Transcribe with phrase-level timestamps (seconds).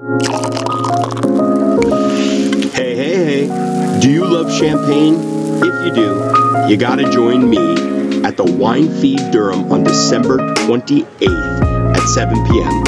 [0.00, 0.06] Hey,
[2.94, 4.00] hey, hey.
[4.00, 5.16] Do you love champagne?
[5.62, 11.94] If you do, you gotta join me at the Wine Feed Durham on December 28th
[11.94, 12.82] at 7 p.m.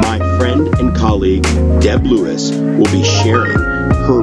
[0.00, 1.42] My friend and colleague
[1.82, 4.22] Deb Lewis will be sharing her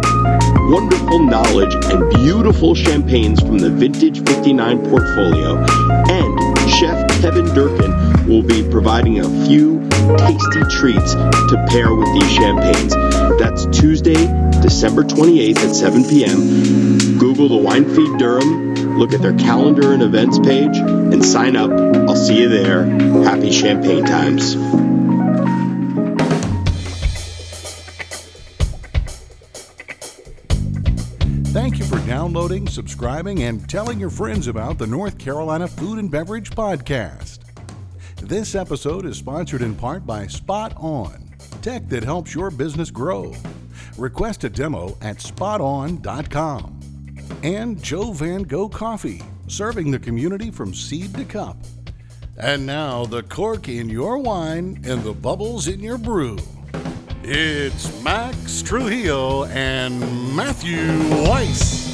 [0.72, 5.64] wonderful knowledge and beautiful champagnes from the Vintage 59 portfolio,
[6.10, 12.32] and Chef Kevin Durkin will be providing a few tasty treats to pair with these
[12.32, 12.94] champagnes.
[13.40, 14.28] That's Tuesday,
[14.62, 17.18] December 28th at 7 p.m.
[17.18, 21.72] Google the Wine Feed Durham, look at their calendar and events page, and sign up.
[21.72, 22.86] I'll see you there.
[23.24, 24.56] Happy champagne times.
[31.52, 36.10] Thank you for downloading, subscribing, and telling your friends about the North Carolina Food and
[36.10, 37.41] Beverage Podcast.
[38.32, 41.30] This episode is sponsored in part by Spot On,
[41.62, 43.36] tech that helps your business grow.
[43.98, 46.80] Request a demo at spoton.com.
[47.44, 51.58] And Joe Van Gogh Coffee, serving the community from seed to cup.
[52.38, 56.38] And now, the cork in your wine and the bubbles in your brew.
[57.24, 60.00] It's Max Trujillo and
[60.38, 60.88] Matthew
[61.28, 61.91] Weiss.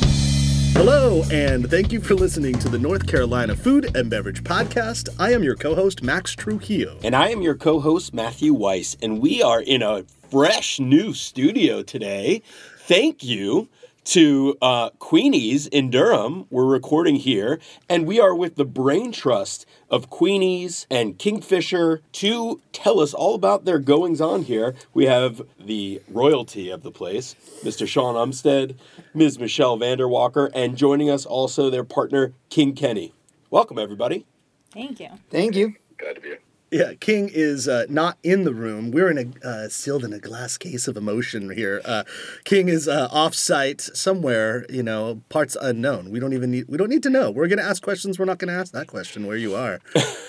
[0.73, 5.09] Hello, and thank you for listening to the North Carolina Food and Beverage Podcast.
[5.19, 6.97] I am your co host, Max Trujillo.
[7.03, 11.13] And I am your co host, Matthew Weiss, and we are in a fresh new
[11.13, 12.41] studio today.
[12.79, 13.69] Thank you
[14.07, 16.45] to uh, Queenie's in Durham.
[16.49, 22.61] We're recording here, and we are with the brain trust of Queenie's and Kingfisher to
[22.71, 24.75] tell us all about their goings on here.
[24.93, 27.85] We have the royalty of the place, Mr.
[27.85, 28.75] Sean Umstead,
[29.13, 29.39] Ms.
[29.39, 33.13] Michelle Vanderwalker, and joining us also their partner, King Kenny.
[33.49, 34.25] Welcome, everybody.
[34.71, 35.09] Thank you.
[35.29, 35.75] Thank you.
[35.97, 36.39] Glad to be here.
[36.69, 38.91] Yeah, King is uh, not in the room.
[38.91, 41.81] We're in a uh, sealed in a glass case of emotion here.
[41.85, 42.03] Uh,
[42.43, 46.11] King is uh, off site somewhere, you know, parts unknown.
[46.11, 47.31] We don't even need we don't need to know.
[47.31, 48.19] We're going to ask questions.
[48.19, 49.79] We're not going to ask that question where you are.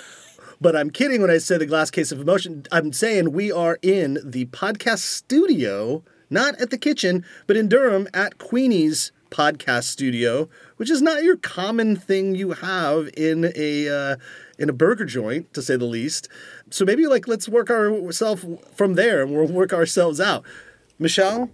[0.61, 2.63] but I'm kidding when I say the glass case of emotion.
[2.71, 8.07] I'm saying we are in the podcast studio, not at the kitchen, but in Durham
[8.15, 14.17] at Queenie's podcast studio, which is not your common thing you have in a uh,
[14.59, 16.29] in a burger joint, to say the least.
[16.71, 20.45] So maybe like let's work ourselves from there, and we'll work ourselves out.
[20.99, 21.51] Michelle,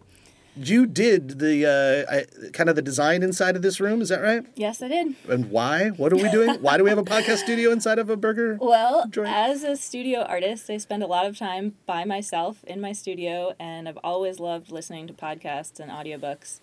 [0.57, 4.01] you did the uh, I, kind of the design inside of this room.
[4.01, 4.45] Is that right?
[4.55, 5.15] Yes, I did.
[5.29, 5.89] And why?
[5.91, 6.55] What are we doing?
[6.61, 8.57] why do we have a podcast studio inside of a burger?
[8.61, 9.29] Well, joint?
[9.29, 13.55] as a studio artist, I spend a lot of time by myself in my studio,
[13.59, 16.61] and I've always loved listening to podcasts and audiobooks.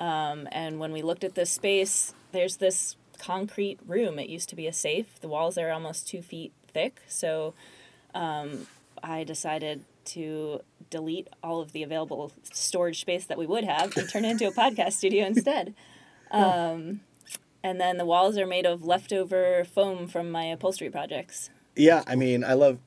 [0.00, 4.18] Um, and when we looked at this space, there's this concrete room.
[4.18, 5.20] It used to be a safe.
[5.20, 7.02] The walls are almost two feet thick.
[7.08, 7.54] So
[8.14, 8.66] um,
[9.02, 14.08] I decided to delete all of the available storage space that we would have and
[14.08, 15.74] turn it into a podcast studio instead.
[16.30, 17.00] Um,
[17.62, 21.48] and then the walls are made of leftover foam from my upholstery projects.
[21.74, 22.78] Yeah, I mean, I love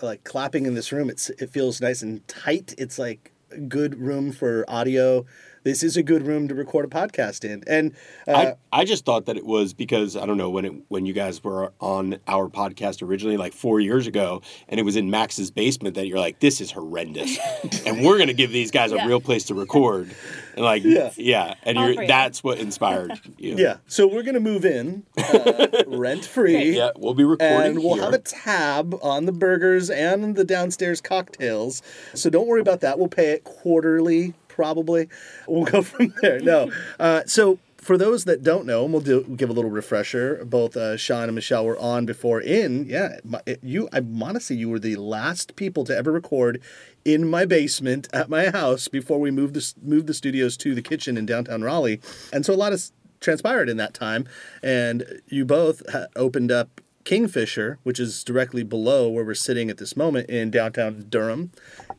[0.00, 1.10] like clapping in this room.
[1.10, 2.74] It's it feels nice and tight.
[2.78, 3.32] It's like
[3.68, 5.24] good room for audio.
[5.64, 7.64] This is a good room to record a podcast in.
[7.66, 7.92] And
[8.28, 11.06] uh, I, I just thought that it was because I don't know when it when
[11.06, 15.10] you guys were on our podcast originally, like four years ago, and it was in
[15.10, 17.36] Max's basement that you're like, this is horrendous,
[17.86, 20.14] and we're gonna give these guys a real place to record,
[20.56, 21.10] and like Yeah.
[21.16, 22.06] yeah, and All you're free.
[22.06, 23.56] that's what inspired you.
[23.56, 26.76] yeah, so we're gonna move in uh, rent free.
[26.76, 28.04] yeah, we'll be recording And we'll here.
[28.04, 31.82] have a tab on the burgers and the downstairs cocktails.
[32.14, 32.98] So don't worry about that.
[32.98, 35.08] We'll pay it quarterly, probably.
[35.46, 36.40] We'll go from there.
[36.40, 36.72] No.
[36.98, 40.44] Uh, so for those that don't know, and we'll do give a little refresher.
[40.44, 42.40] Both uh, Sean and Michelle were on before.
[42.40, 43.88] In yeah, it- you.
[43.92, 46.60] I want to say you were the last people to ever record
[47.04, 50.82] in my basement at my house before we moved the moved the studios to the
[50.82, 52.00] kitchen in downtown Raleigh.
[52.32, 54.26] And so a lot has transpired in that time.
[54.62, 59.78] And you both ha- opened up Kingfisher, which is directly below where we're sitting at
[59.78, 61.52] this moment in downtown Durham.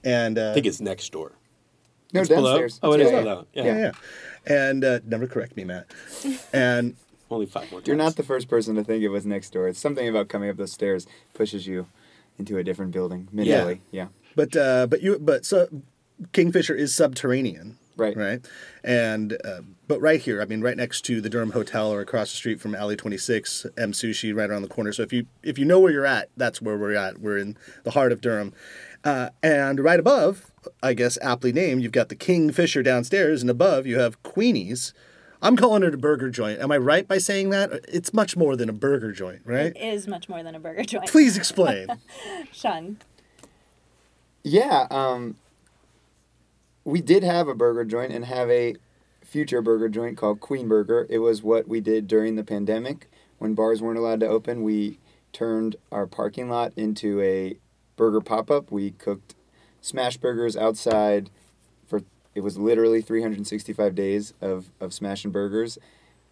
[0.04, 1.32] And uh, I think it's next door.
[2.14, 2.68] No, It's below?
[2.84, 3.22] Oh, it is Yeah, yeah.
[3.24, 3.48] below.
[3.54, 3.64] Yeah.
[3.66, 3.92] yeah, yeah.
[4.48, 5.92] And uh, never correct me, Matt.
[6.54, 6.96] And
[7.30, 7.82] Only five more.
[7.86, 9.68] You're not the first person to think it was next door.
[9.68, 11.88] It's something about coming up those stairs pushes you
[12.40, 13.82] into a different building mentally.
[13.92, 14.08] Yeah.
[14.36, 15.68] but uh, but you but so
[16.32, 17.78] Kingfisher is subterranean.
[17.98, 18.16] Right.
[18.16, 18.46] Right.
[18.84, 22.30] And uh, but right here, I mean, right next to the Durham Hotel or across
[22.30, 24.94] the street from Alley Twenty Six, M Sushi, right around the corner.
[24.94, 27.18] So if you if you know where you're at, that's where we're at.
[27.18, 28.54] We're in the heart of Durham,
[29.04, 30.46] uh, and right above,
[30.82, 34.94] I guess aptly named, you've got the Kingfisher downstairs, and above you have Queenie's.
[35.42, 36.60] I'm calling it a burger joint.
[36.60, 37.72] Am I right by saying that?
[37.88, 39.68] It's much more than a burger joint, right?
[39.76, 41.08] It is much more than a burger joint.
[41.08, 41.88] Please explain.
[42.52, 42.98] Sean.
[44.44, 44.88] Yeah.
[44.90, 45.36] Um,
[46.84, 48.76] we did have a burger joint and have a
[49.24, 51.06] future burger joint called Queen Burger.
[51.10, 54.64] It was what we did during the pandemic when bars weren't allowed to open.
[54.64, 54.98] We
[55.34, 57.58] turned our parking lot into a
[57.98, 58.72] burger pop up.
[58.72, 59.36] We cooked
[59.82, 61.30] smash burgers outside
[61.86, 62.02] for
[62.36, 65.78] it was literally 365 days of, of smashing burgers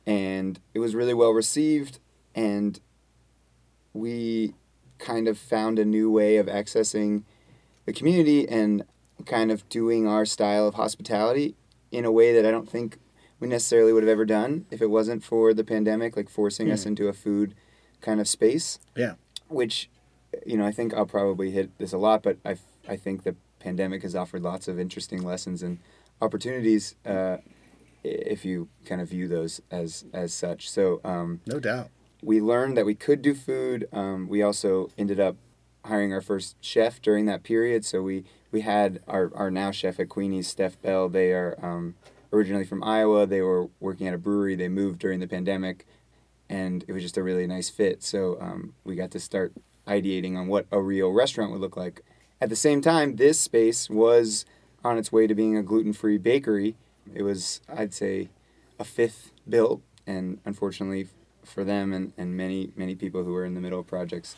[0.05, 1.99] and it was really well received
[2.35, 2.79] and
[3.93, 4.53] we
[4.97, 7.23] kind of found a new way of accessing
[7.85, 8.83] the community and
[9.25, 11.55] kind of doing our style of hospitality
[11.91, 12.97] in a way that I don't think
[13.39, 16.83] we necessarily would have ever done if it wasn't for the pandemic, like forcing us
[16.83, 16.87] mm.
[16.87, 17.55] into a food
[18.01, 18.79] kind of space.
[18.95, 19.13] Yeah.
[19.47, 19.89] Which,
[20.45, 23.35] you know, I think I'll probably hit this a lot, but I, I think the
[23.59, 25.79] pandemic has offered lots of interesting lessons and
[26.21, 27.37] opportunities uh,
[28.03, 30.69] if you kind of view those as as such.
[30.69, 31.89] So um, No doubt.
[32.21, 33.87] we learned that we could do food.
[33.91, 35.35] Um, we also ended up
[35.85, 37.85] hiring our first chef during that period.
[37.85, 41.09] So we, we had our, our now chef at Queenie's, Steph Bell.
[41.09, 41.93] They are um,
[42.33, 43.27] originally from Iowa.
[43.27, 44.55] They were working at a brewery.
[44.55, 45.85] They moved during the pandemic,
[46.49, 48.01] and it was just a really nice fit.
[48.01, 49.53] So um, we got to start
[49.87, 52.01] ideating on what a real restaurant would look like.
[52.41, 54.45] At the same time, this space was
[54.83, 56.75] on its way to being a gluten free bakery.
[57.13, 58.29] It was, I'd say,
[58.77, 61.07] a fifth built, and unfortunately
[61.43, 64.35] for them and, and many, many people who were in the middle of projects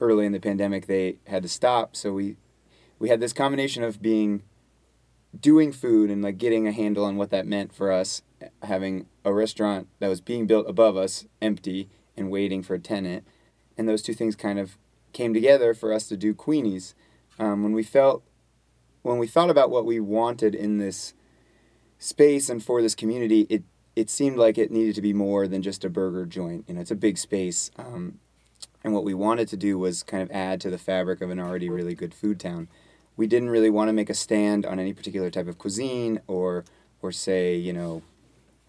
[0.00, 1.94] early in the pandemic, they had to stop.
[1.94, 2.36] So we,
[2.98, 4.42] we had this combination of being
[5.38, 8.22] doing food and like getting a handle on what that meant for us
[8.62, 13.24] having a restaurant that was being built above us empty and waiting for a tenant
[13.78, 14.76] and those two things kind of
[15.12, 16.94] came together for us to do queenies
[17.40, 18.22] um, when we felt
[19.02, 21.14] when we thought about what we wanted in this
[21.98, 23.64] space and for this community it
[23.96, 26.64] it seemed like it needed to be more than just a burger joint.
[26.68, 28.20] You know it's a big space um,
[28.84, 31.40] and what we wanted to do was kind of add to the fabric of an
[31.40, 32.68] already really good food town.
[33.16, 36.64] We didn't really want to make a stand on any particular type of cuisine or
[37.02, 38.02] or say you know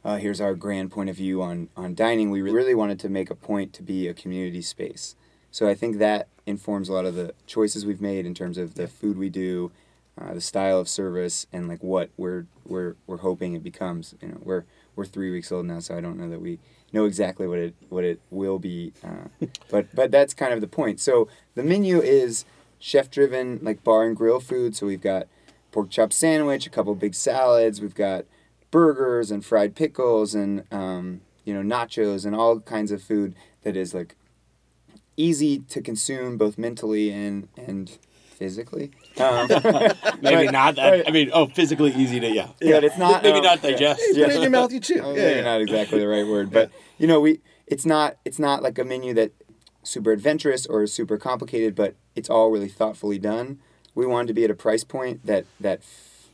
[0.03, 2.31] uh, here's our grand point of view on on dining.
[2.31, 5.15] We really wanted to make a point to be a community space
[5.51, 8.73] so i think that informs a lot of the choices we've made in terms of
[8.75, 9.71] the food we do
[10.19, 14.13] uh, the style of service and like what we're we're we're hoping it becomes.
[14.21, 14.65] You know we're
[14.95, 16.59] we're three weeks old now so i don't know that we
[16.91, 20.67] know exactly what it what it will be uh, but but that's kind of the
[20.67, 20.99] point.
[20.99, 22.45] So the menu is
[22.79, 24.75] chef driven like bar and grill food.
[24.75, 25.27] So we've got
[25.71, 28.25] pork chop sandwich a couple big salads we've got
[28.71, 33.33] burgers and fried pickles and um, you know nachos and all kinds of food
[33.63, 34.17] that is like
[35.21, 37.97] easy to consume both mentally and and
[38.37, 38.89] physically
[39.19, 39.47] um,
[40.21, 41.07] Maybe but- not that.
[41.07, 42.49] I mean, oh, physically easy to yeah.
[42.59, 43.71] yeah, but it's not Maybe um, not yeah.
[43.71, 44.01] digest.
[44.01, 44.99] You put it in your mouth, you chew.
[45.03, 45.43] Oh, Yeah, maybe yeah.
[45.43, 48.83] not exactly the right word, but you know, we it's not it's not like a
[48.83, 49.31] menu that
[49.83, 53.59] super adventurous or super complicated, but it's all really thoughtfully done.
[53.93, 55.81] We wanted to be at a price point that that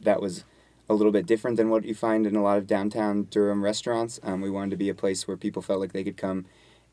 [0.01, 0.45] that was
[0.89, 4.19] a little bit different than what you find in a lot of downtown Durham restaurants.
[4.23, 6.45] Um, we wanted to be a place where people felt like they could come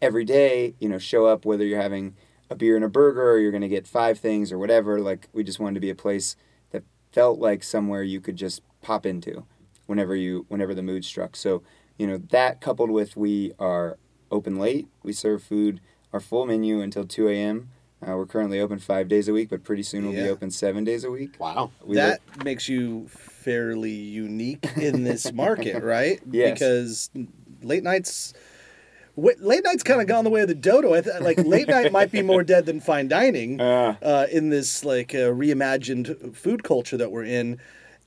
[0.04, 0.74] every day.
[0.78, 2.14] You know, show up whether you're having
[2.50, 5.00] a beer and a burger or you're going to get five things or whatever.
[5.00, 6.36] Like we just wanted to be a place
[6.70, 9.44] that felt like somewhere you could just pop into
[9.86, 11.36] whenever you whenever the mood struck.
[11.36, 11.62] So
[11.98, 13.98] you know that coupled with we are
[14.30, 14.88] open late.
[15.02, 15.80] We serve food
[16.12, 17.70] our full menu until two a.m.
[18.06, 20.84] Uh, we're currently open five days a week, but pretty soon we'll be open seven
[20.84, 21.36] days a week.
[21.38, 21.70] Wow.
[21.82, 26.20] We that makes you fairly unique in this market, right?
[26.30, 26.52] Yes.
[26.52, 27.10] Because
[27.62, 28.34] late nights,
[29.16, 30.94] wait, late nights kind of gone the way of the dodo.
[30.94, 33.96] I th- like late night might be more dead than fine dining Uh.
[34.02, 37.58] uh, in this like uh, reimagined food culture that we're in,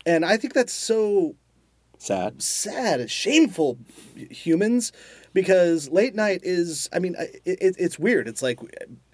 [0.05, 1.35] and I think that's so
[1.99, 2.41] Sad.
[2.41, 3.79] sad, shameful
[4.15, 4.91] humans
[5.33, 8.27] because late night is, I mean, I- it, it's weird.
[8.27, 8.59] It's like,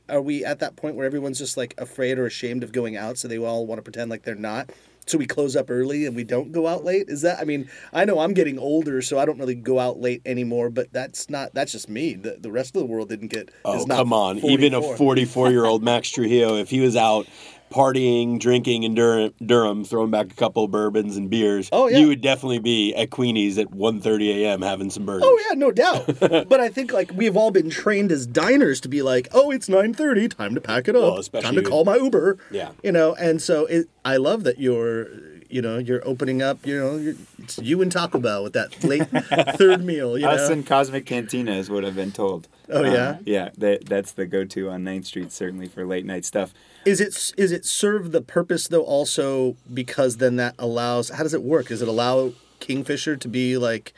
[0.09, 3.17] are we at that point where everyone's just like afraid or ashamed of going out
[3.17, 4.69] so they all want to pretend like they're not?
[5.05, 7.09] So we close up early and we don't go out late?
[7.09, 9.99] Is that, I mean, I know I'm getting older, so I don't really go out
[9.99, 12.13] late anymore, but that's not, that's just me.
[12.13, 14.37] The, the rest of the world didn't get, Oh, is not come on.
[14.39, 14.97] Even a 44.
[14.97, 17.27] 44 year old Max Trujillo, if he was out
[17.73, 21.97] partying, drinking in Durham, Durham, throwing back a couple of bourbons and beers, Oh, yeah.
[21.97, 24.61] you would definitely be at Queenie's at 1.30 a.m.
[24.61, 25.23] having some burgers.
[25.25, 26.05] Oh yeah, no doubt.
[26.19, 29.67] but I think like we've all been trained as diners to be like, oh, it's
[29.67, 32.37] nine thirty, time to pack it up, Well, especially time to call my Uber.
[32.51, 32.71] Yeah.
[32.83, 35.07] you know, and so it, I love that you're,
[35.53, 36.65] you know, you're opening up.
[36.65, 39.07] You know, you're, it's you and Taco Bell with that late
[39.57, 40.17] third meal.
[40.17, 42.47] You Us know, and Cosmic Cantina is what I've been told.
[42.69, 43.17] Oh, Um, yeah?
[43.25, 43.49] yeah.
[43.57, 46.53] That that's the go-to on 9th Street certainly for late night stuff.
[46.85, 51.33] is it is it serve the purpose though also because then that allows how does
[51.33, 51.67] it work?
[51.67, 53.93] Does it allow Kingfisher to be like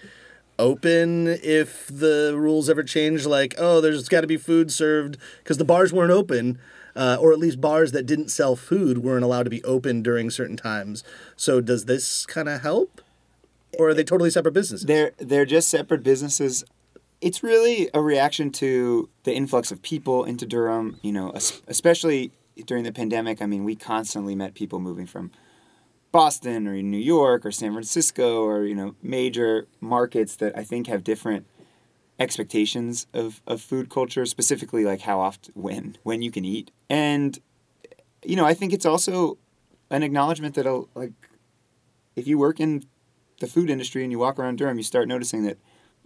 [0.58, 3.26] open if the rules ever change?
[3.26, 6.60] Like, oh, there's got to be food served because the bars weren't open.
[6.96, 10.30] Uh, or at least bars that didn't sell food weren't allowed to be open during
[10.30, 11.04] certain times.
[11.36, 13.02] So does this kind of help,
[13.78, 14.86] or are they totally separate businesses?
[14.86, 16.64] They're they're just separate businesses.
[17.22, 21.00] It's really a reaction to the influx of people into Durham.
[21.02, 21.34] You know,
[21.68, 22.32] especially
[22.66, 23.42] during the pandemic.
[23.42, 25.32] I mean, we constantly met people moving from
[26.12, 30.88] Boston or New York or San Francisco or you know major markets that I think
[30.88, 31.46] have different
[32.20, 36.72] expectations of, of food culture, specifically like how often when when you can eat.
[36.90, 37.40] And
[38.24, 39.38] you know, I think it's also
[39.90, 41.14] an acknowledgement that uh, like
[42.16, 42.84] if you work in
[43.40, 45.58] the food industry and you walk around Durham, you start noticing that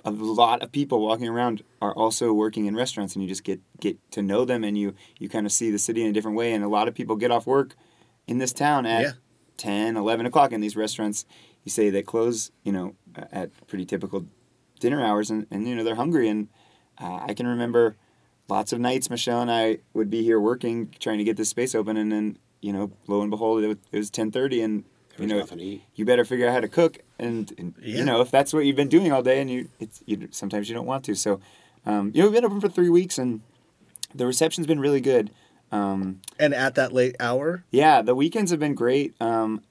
[0.04, 3.60] a lot of people walking around are also working in restaurants and you just get
[3.80, 6.38] get to know them and you you kind of see the city in a different
[6.38, 7.76] way and a lot of people get off work
[8.28, 9.12] in this town at Yeah.
[9.58, 11.26] 10 11 o'clock in these restaurants
[11.66, 12.96] you say they close you know
[13.34, 14.26] at pretty typical
[14.80, 16.48] dinner hours and, and you know they're hungry and
[17.02, 17.96] uh, i can remember
[18.48, 21.76] lots of nights michelle and i would be here working trying to get this space
[21.76, 24.84] open and then you know lo and behold it was, it was 10.30 and
[25.18, 25.84] you know nothing to eat.
[25.96, 27.98] you better figure out how to cook and, and Yeah.
[28.00, 30.70] you know if that's what you've been doing all day and you it's you sometimes
[30.70, 31.40] you don't want to so
[31.86, 33.42] um, you know we've been open for three weeks and
[34.16, 35.32] the reception's been really good
[35.72, 39.14] um, and at that late hour, yeah, the weekends have been great.
[39.22, 39.62] Um,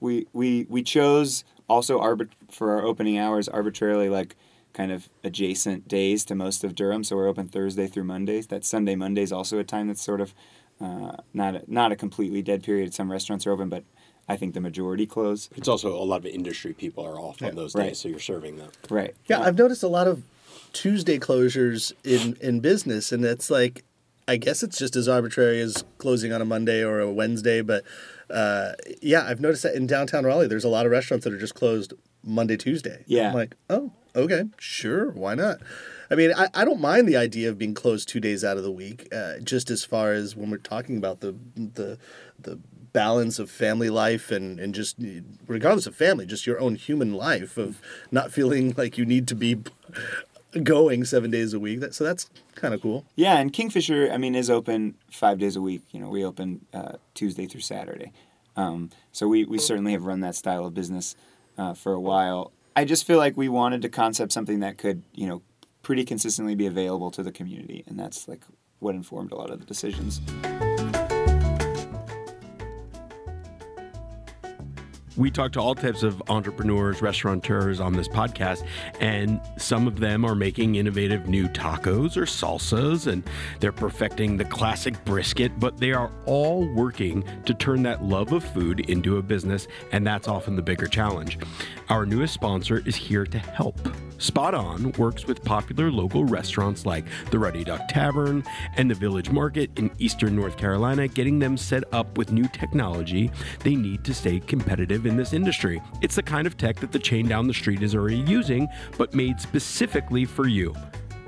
[0.00, 4.36] we we we chose also arbit- for our opening hours arbitrarily like
[4.72, 7.02] kind of adjacent days to most of Durham.
[7.02, 8.48] So we're open Thursday through Mondays.
[8.48, 10.34] That Sunday Monday is also a time that's sort of
[10.80, 12.92] uh, not a, not a completely dead period.
[12.92, 13.84] Some restaurants are open, but
[14.28, 15.48] I think the majority close.
[15.56, 17.96] It's also a lot of industry people are off on those days, right.
[17.96, 18.70] so you're serving them.
[18.90, 19.14] Right.
[19.26, 20.24] Yeah, I've noticed a lot of
[20.72, 23.84] Tuesday closures in in business, and it's like,
[24.28, 27.84] I guess it's just as arbitrary as closing on a Monday or a Wednesday, but
[28.30, 31.38] uh, yeah, I've noticed that in downtown Raleigh, there's a lot of restaurants that are
[31.38, 31.92] just closed
[32.22, 33.04] Monday, Tuesday.
[33.06, 33.28] Yeah.
[33.28, 35.58] I'm like, oh, okay, sure, why not?
[36.10, 38.62] I mean, I, I don't mind the idea of being closed two days out of
[38.62, 41.98] the week, uh, just as far as when we're talking about the the
[42.38, 42.58] the
[42.92, 44.96] balance of family life and, and just
[45.46, 47.78] regardless of family, just your own human life of
[48.10, 49.58] not feeling like you need to be
[50.64, 51.80] going seven days a week.
[51.80, 53.04] That, so that's kind of cool.
[53.14, 55.82] Yeah, and Kingfisher, I mean, is open five days a week.
[55.90, 58.12] You know, we open uh, Tuesday through Saturday.
[58.56, 61.14] Um, so we, we certainly have run that style of business
[61.58, 62.52] uh, for a while.
[62.74, 65.42] I just feel like we wanted to concept something that could, you know,
[65.82, 68.42] pretty consistently be available to the community, and that's like
[68.80, 70.20] what informed a lot of the decisions.
[75.16, 78.66] We talk to all types of entrepreneurs, restaurateurs on this podcast,
[79.00, 83.22] and some of them are making innovative new tacos or salsas, and
[83.60, 88.44] they're perfecting the classic brisket, but they are all working to turn that love of
[88.44, 91.38] food into a business, and that's often the bigger challenge.
[91.88, 93.78] Our newest sponsor is here to help.
[94.18, 98.42] Spot On works with popular local restaurants like the Ruddy Duck Tavern
[98.76, 103.30] and the Village Market in eastern North Carolina, getting them set up with new technology
[103.60, 105.82] they need to stay competitive in this industry.
[106.00, 109.14] It's the kind of tech that the chain down the street is already using, but
[109.14, 110.74] made specifically for you.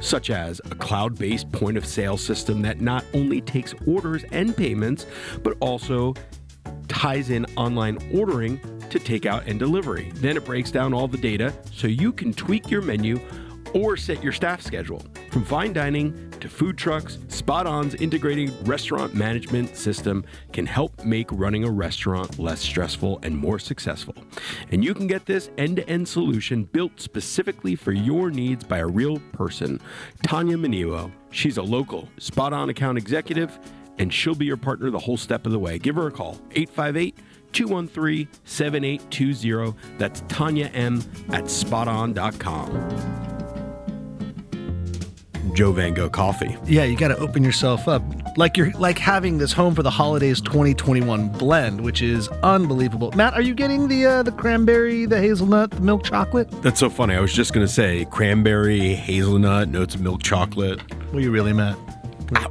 [0.01, 4.57] Such as a cloud based point of sale system that not only takes orders and
[4.57, 5.07] payments,
[5.43, 6.15] but also
[6.87, 10.13] ties in online ordering to takeout and delivery.
[10.17, 13.21] Then it breaks down all the data so you can tweak your menu
[13.75, 15.03] or set your staff schedule.
[15.31, 21.31] From fine dining to food trucks, Spot On's integrated restaurant management system can help make
[21.33, 24.15] running a restaurant less stressful and more successful.
[24.71, 28.79] And you can get this end to end solution built specifically for your needs by
[28.79, 29.81] a real person,
[30.23, 31.11] Tanya Maniwo.
[31.31, 33.59] She's a local Spot On account executive
[33.99, 35.79] and she'll be your partner the whole step of the way.
[35.79, 37.17] Give her a call, 858
[37.53, 39.75] 213 7820.
[39.99, 43.19] That's Tanya M at spoton.com.
[45.55, 46.57] Joe Van Gogh Coffee.
[46.67, 48.03] Yeah, you got to open yourself up.
[48.37, 53.11] Like you're like having this home for the holidays 2021 blend, which is unbelievable.
[53.17, 56.49] Matt, are you getting the uh, the cranberry, the hazelnut, the milk chocolate?
[56.63, 57.15] That's so funny.
[57.17, 60.81] I was just going to say cranberry, hazelnut, notes of milk chocolate.
[61.13, 61.77] Were you really, Matt?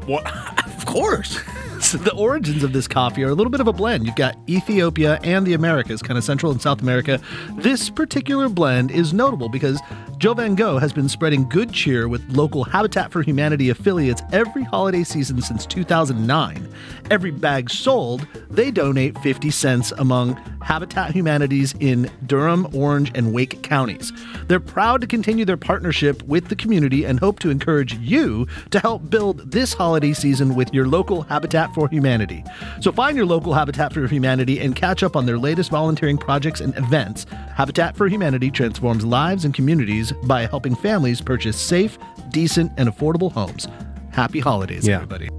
[0.06, 0.26] What?
[0.78, 1.40] Of course.
[1.82, 4.06] So the origins of this coffee are a little bit of a blend.
[4.06, 7.20] You've got Ethiopia and the Americas, kind of Central and South America.
[7.58, 9.80] This particular blend is notable because
[10.18, 14.64] Joe Van Gogh has been spreading good cheer with local Habitat for Humanity affiliates every
[14.64, 16.68] holiday season since 2009.
[17.12, 23.62] Every bag sold, they donate 50 cents among Habitat Humanities in Durham, Orange, and Wake
[23.62, 24.12] counties.
[24.48, 28.80] They're proud to continue their partnership with the community and hope to encourage you to
[28.80, 32.44] help build this holiday season with your local Habitat Habitat for Humanity.
[32.82, 36.62] So find your local Habitat for Humanity and catch up on their latest volunteering projects
[36.62, 37.26] and events.
[37.56, 41.98] Habitat for Humanity transforms lives and communities by helping families purchase safe,
[42.30, 43.68] decent, and affordable homes.
[44.12, 44.96] Happy holidays, yeah.
[44.96, 45.30] everybody.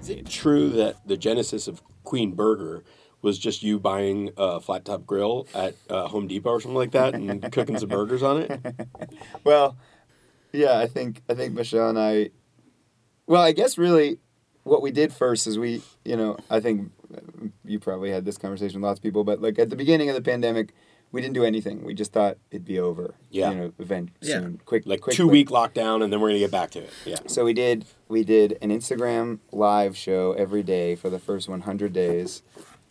[0.00, 2.84] Is it true that the genesis of Queen Burger
[3.22, 6.90] was just you buying a flat top grill at uh, Home Depot or something like
[6.90, 8.60] that and cooking some burgers on it?
[9.44, 9.76] Well,
[10.52, 12.30] yeah, I think I think Michelle and I.
[13.26, 14.18] Well, I guess really,
[14.64, 16.90] what we did first is we, you know, I think
[17.64, 20.14] you probably had this conversation with lots of people, but like at the beginning of
[20.14, 20.72] the pandemic,
[21.12, 21.84] we didn't do anything.
[21.84, 23.14] We just thought it'd be over.
[23.30, 23.50] Yeah.
[23.50, 24.40] You know, event Yeah.
[24.40, 25.32] soon, quick, Like quick, two quick.
[25.32, 26.90] week lockdown, and then we're gonna get back to it.
[27.04, 27.18] Yeah.
[27.26, 31.92] So we did we did an Instagram live show every day for the first 100
[31.92, 32.42] days,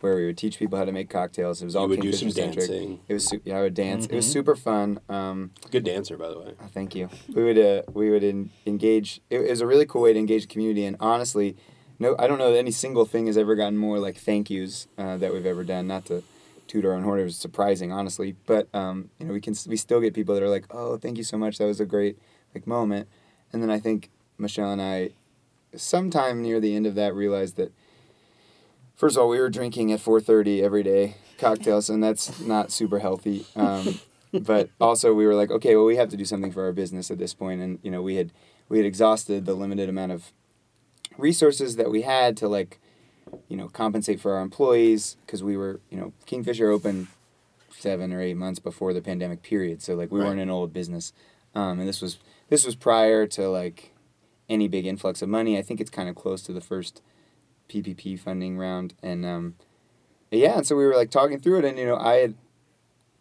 [0.01, 1.62] where we would teach people how to make cocktails.
[1.62, 2.67] It was all you would do some centric.
[2.67, 3.00] dancing.
[3.08, 4.05] It was su- yeah, I would dance.
[4.08, 5.00] It was super fun.
[5.08, 6.53] Um, Good dancer, by the way.
[6.60, 7.10] Oh, thank you.
[7.34, 9.22] We would uh, we would en- engage.
[9.29, 11.55] It was a really cool way to engage the community, and honestly,
[12.00, 14.88] no, I don't know that any single thing has ever gotten more like thank yous
[14.98, 15.88] uh, that we've ever done.
[15.88, 16.24] Not to
[16.67, 19.77] toot our own horn, it was surprising, honestly, but um, you know, we can we
[19.77, 22.17] still get people that are like, oh, thank you so much, that was a great
[22.55, 23.08] like moment,
[23.53, 25.10] and then I think Michelle and I,
[25.75, 27.72] sometime near the end of that, realized that.
[29.01, 32.72] First of all, we were drinking at four thirty every day cocktails, and that's not
[32.72, 33.48] super healthy.
[33.55, 34.00] Um,
[34.31, 37.10] but also we were like, okay, well, we have to do something for our business
[37.10, 38.31] at this point, and you know, we had
[38.70, 40.31] we had exhausted the limited amount of
[41.17, 42.79] resources that we had to like,
[43.48, 47.08] you know, compensate for our employees because we were, you know, Kingfisher opened
[47.72, 50.27] seven or eight months before the pandemic period, so like we Right.
[50.27, 51.12] weren't an old business,
[51.55, 53.93] um, and this was this was prior to like
[54.48, 55.58] any big influx of money.
[55.58, 57.01] I think it's kind of close to the first
[57.71, 59.55] PPP funding round, and um,
[60.29, 62.35] yeah, and so we were like talking through it, and you know, I had,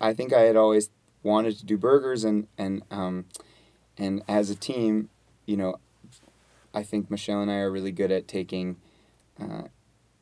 [0.00, 0.90] I think I had always
[1.22, 3.26] wanted to do burgers, and and um,
[3.96, 5.08] and as a team,
[5.46, 5.76] you know,
[6.74, 8.76] I think Michelle and I are really good at taking.
[9.40, 9.68] Uh,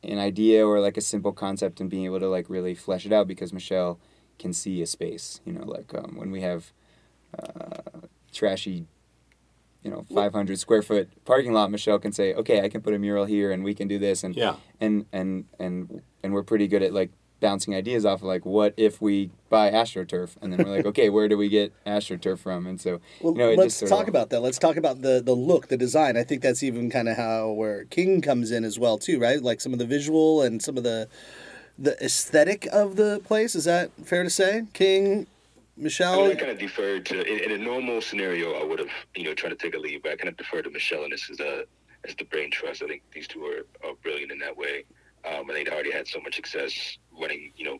[0.01, 3.11] an idea or like a simple concept and being able to like really flesh it
[3.11, 3.99] out because Michelle
[4.37, 5.41] can see a space.
[5.45, 6.71] You know, like um, when we have
[7.37, 8.85] uh, trashy,
[9.83, 12.93] you know, five hundred square foot parking lot, Michelle can say, "Okay, I can put
[12.93, 14.55] a mural here, and we can do this." And Yeah.
[14.79, 18.73] and and and and we're pretty good at like bouncing ideas off of like what
[18.75, 22.67] if we buy astroturf and then we're like okay where do we get astroturf from
[22.67, 24.41] and so Well, you know let's just talk of, about that.
[24.41, 26.17] Let's talk about the the look, the design.
[26.17, 29.41] I think that's even kind of how where King comes in as well too, right?
[29.41, 31.07] Like some of the visual and some of the
[31.77, 33.55] the aesthetic of the place.
[33.55, 34.63] Is that fair to say?
[34.73, 35.27] King,
[35.79, 36.21] I, Michelle.
[36.23, 38.53] mean, I kind of deferred to in, in a normal scenario.
[38.53, 40.65] I would have you know tried to take a lead, but I kind of deferred
[40.65, 41.63] to Michelle and this is a
[42.07, 42.83] as the brain trust.
[42.83, 44.85] I think these two are, are brilliant in that way.
[45.25, 47.77] Um, and they'd already had so much success running you know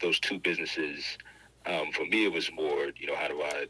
[0.00, 1.18] those two businesses.
[1.66, 3.66] Um, for me, it was more you know how do I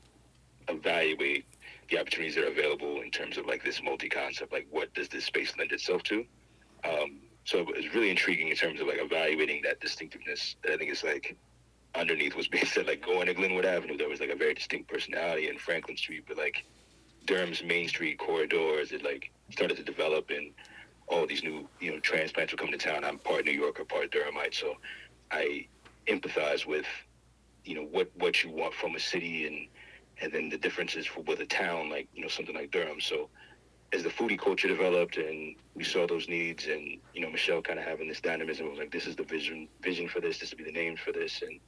[0.68, 1.44] evaluate
[1.88, 5.08] the opportunities that are available in terms of like this multi concept, like what does
[5.08, 6.24] this space lend itself to?
[6.84, 10.56] Um, so it was really intriguing in terms of like evaluating that distinctiveness.
[10.62, 11.36] That I think is like
[11.94, 14.88] underneath was being said, like going to Glenwood Avenue, there was like a very distinct
[14.88, 16.64] personality in Franklin Street, but like
[17.26, 20.52] Durham's Main Street corridors, it like started to develop and
[21.08, 23.04] all these new, you know, transplants were coming to town.
[23.04, 24.76] I'm part New Yorker, part Durhamite, so
[25.30, 25.66] I
[26.08, 26.86] empathize with,
[27.64, 29.68] you know, what what you want from a city and
[30.20, 33.00] and then the differences for with a town like you know something like Durham.
[33.00, 33.28] So
[33.92, 37.78] as the foodie culture developed and we saw those needs and you know Michelle kind
[37.78, 40.58] of having this dynamism was like this is the vision vision for this this would
[40.58, 41.60] be the name for this and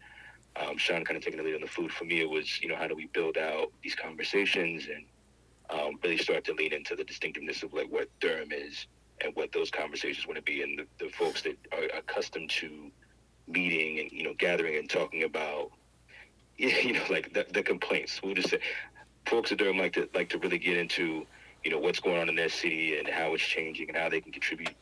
[0.56, 2.68] um, Sean kind of taking the lead on the food for me it was you
[2.68, 5.04] know how do we build out these conversations and
[5.70, 8.86] um, really start to lean into the distinctiveness of like what Durham is
[9.22, 12.90] and what those conversations want to be and the, the folks that are accustomed to
[13.46, 15.70] meeting and you know gathering and talking about
[16.56, 18.20] you know like the, the complaints.
[18.22, 18.60] We'll just say
[19.26, 21.26] folks at Durham like to like to really get into
[21.64, 24.20] you know what's going on in their city and how it's changing and how they
[24.20, 24.74] can contribute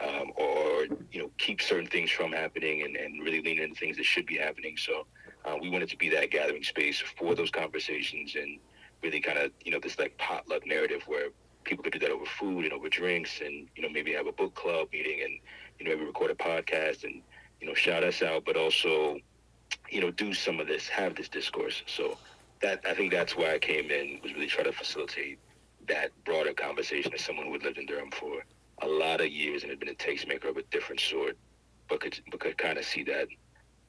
[0.00, 3.96] um, or you know keep certain things from happening and, and really lean into things
[3.96, 4.76] that should be happening.
[4.76, 5.06] So
[5.44, 8.58] uh, we wanted to be that gathering space for those conversations and
[9.02, 11.28] really kind of you know this like potluck narrative where
[11.64, 14.32] people could do that over food and over drinks and you know maybe have a
[14.32, 15.32] book club meeting and
[15.78, 17.22] you know maybe record a podcast and
[17.60, 19.18] you know shout us out but also
[19.90, 21.82] you know do some of this have this discourse.
[21.86, 22.16] So
[22.62, 25.38] that i think that's why i came in was really try to facilitate
[25.88, 28.44] that broader conversation as someone who had lived in durham for
[28.82, 31.36] a lot of years and had been a tastemaker of a different sort
[31.88, 33.26] but could but could kind of see that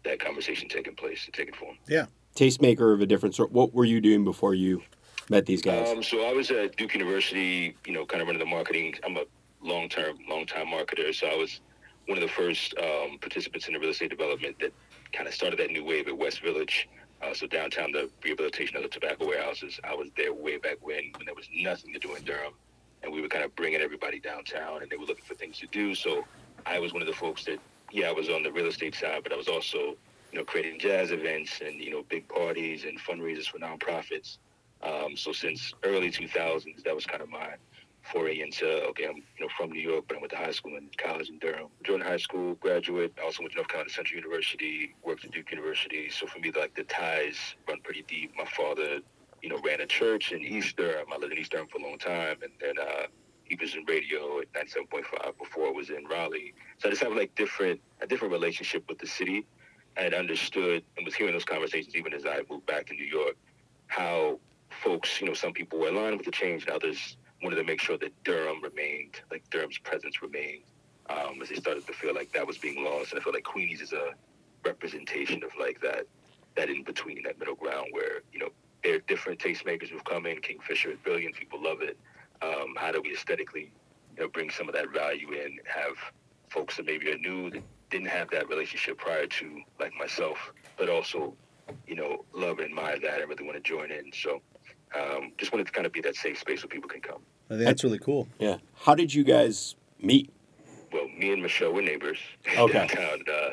[0.04, 2.06] that conversation taking place and taking form Yeah.
[2.36, 3.52] Tastemaker of a different sort.
[3.52, 4.84] What were you doing before you
[5.28, 5.90] met these guys?
[5.90, 8.94] Um, so I was at Duke University, you know, kind of running the marketing.
[9.04, 9.24] I'm a
[9.64, 11.62] long-term, long-time marketer, so I was
[12.06, 14.72] one of the first um, participants in the real estate development that
[15.14, 16.88] kind of started that new wave at West Village.
[17.24, 19.80] Uh, so downtown, the rehabilitation of the tobacco warehouses.
[19.84, 22.54] I was there way back when, when there was nothing to do in Durham,
[23.04, 25.68] and we were kind of bringing everybody downtown, and they were looking for things to
[25.68, 25.96] do.
[25.96, 26.26] So
[26.66, 27.60] I was one of the folks that,
[27.92, 29.96] yeah, I was on the real estate side, but I was also,
[30.32, 34.38] you know, creating jazz events and you know big parties and fundraisers for nonprofits.
[34.82, 37.56] Um, so since early 2000s, that was kind of my
[38.12, 40.76] foray into okay, I'm you know from New York, but I went to high school
[40.76, 41.68] and college in Durham.
[41.84, 43.14] During high school, graduate.
[43.20, 46.10] I also went to North Carolina Central University, worked at Duke University.
[46.10, 48.34] So for me, like the ties run pretty deep.
[48.38, 49.00] My father,
[49.42, 51.08] you know, ran a church in East Durham.
[51.14, 53.08] I lived in East Durham for a long time, and then uh,
[53.44, 56.54] he was in radio at 97.5 before I was in Raleigh.
[56.80, 59.46] So I just have like different a different relationship with the city.
[59.98, 63.06] I had understood and was hearing those conversations even as I moved back to New
[63.06, 63.36] York,
[63.88, 67.64] how folks, you know, some people were aligned with the change and others wanted to
[67.64, 70.64] make sure that Durham remained, like Durham's presence remained,
[71.10, 73.12] um, as they started to feel like that was being lost.
[73.12, 74.12] And I feel like Queenie's is a
[74.66, 76.06] representation of like that,
[76.56, 78.50] that in between, that middle ground where, you know,
[78.84, 80.40] there are different tastemakers who've come in.
[80.42, 81.36] Kingfisher is brilliant.
[81.36, 81.98] People love it.
[82.42, 83.72] Um, how do we aesthetically,
[84.16, 85.96] you know, bring some of that value in, have
[86.50, 90.90] folks that maybe are new that didn't have that relationship prior to, like myself, but
[90.90, 91.34] also,
[91.88, 94.12] you know, love and admire that and really want to join in.
[94.14, 94.42] So
[94.96, 97.22] um, just wanted to kind of be that safe space where people can come.
[97.50, 98.28] I think that's really cool.
[98.40, 98.58] Yeah.
[98.76, 100.32] How did you guys meet?
[100.92, 102.18] Well, me and Michelle were neighbors
[102.58, 102.74] Okay.
[102.88, 103.50] downtown uh,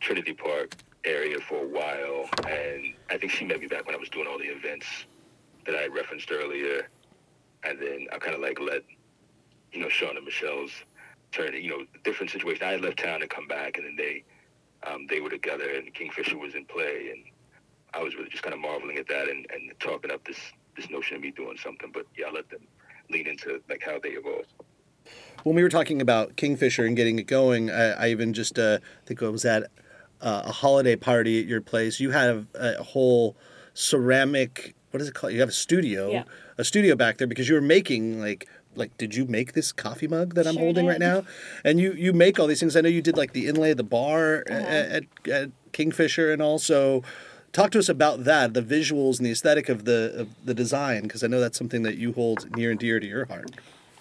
[0.00, 3.98] Trinity Park area for a while, and I think she met me back when I
[3.98, 4.86] was doing all the events
[5.66, 6.88] that I referenced earlier,
[7.64, 8.82] and then I kind of like let
[9.72, 10.72] you know Sean and Michelle's
[11.32, 12.64] turn, you know, different situation.
[12.64, 14.24] I had left town and come back, and then they
[14.86, 17.24] um, they were together, and Kingfisher was in play, and
[17.94, 20.38] I was really just kind of marveling at that and, and talking up this
[20.76, 21.90] this notion of me doing something.
[21.92, 22.66] But yeah, I let them
[23.10, 24.52] lean into like how they evolved.
[25.42, 28.78] When we were talking about Kingfisher and getting it going, I, I even just uh,
[29.04, 29.64] think I was at
[30.22, 32.00] uh, a holiday party at your place.
[32.00, 33.36] You have a, whole
[33.74, 34.74] ceramic.
[34.90, 35.32] What is it called?
[35.32, 36.24] You have a studio, Yeah.
[36.58, 40.08] a studio back there because you were making like like did you make this coffee
[40.08, 41.06] mug that I'm Sure holding right did.
[41.06, 41.24] now?
[41.64, 42.76] And you you make all these things.
[42.76, 44.56] I know you did like the inlay of the bar Uh-huh.
[44.58, 47.02] at, at Kingfisher and also
[47.52, 51.02] talk to us about that, the visuals and the aesthetic of the of the design
[51.02, 53.50] because I know that's something that you hold near and dear to your heart.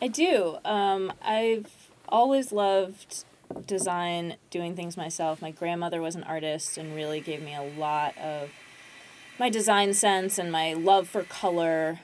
[0.02, 0.58] I do.
[0.66, 1.68] Um, I've
[2.10, 3.24] always loved
[3.66, 5.42] design, doing things myself.
[5.42, 8.50] My grandmother was an artist and really gave me a lot of
[9.40, 12.00] my design sense and my love for color.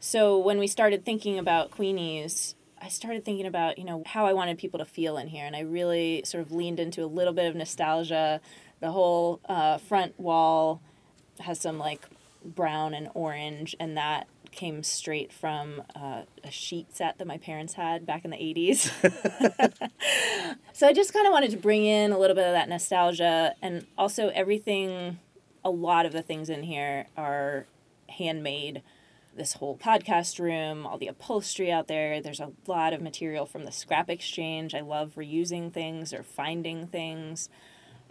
[0.00, 4.32] So when we started thinking about Queenies, I started thinking about, you know, how I
[4.32, 5.46] wanted people to feel in here.
[5.46, 8.40] And I really sort of leaned into a little bit of nostalgia.
[8.80, 10.82] The whole uh, front wall
[11.40, 12.08] has some like
[12.44, 17.74] brown and orange, and that came straight from uh, a sheet set that my parents
[17.74, 18.90] had back in the 80s.
[20.72, 23.54] so I just kind of wanted to bring in a little bit of that nostalgia,
[23.60, 25.18] and also everything,
[25.64, 27.66] a lot of the things in here are
[28.08, 28.82] handmade.
[29.34, 33.64] This whole podcast room, all the upholstery out there, there's a lot of material from
[33.64, 34.74] the scrap exchange.
[34.74, 37.48] I love reusing things or finding things.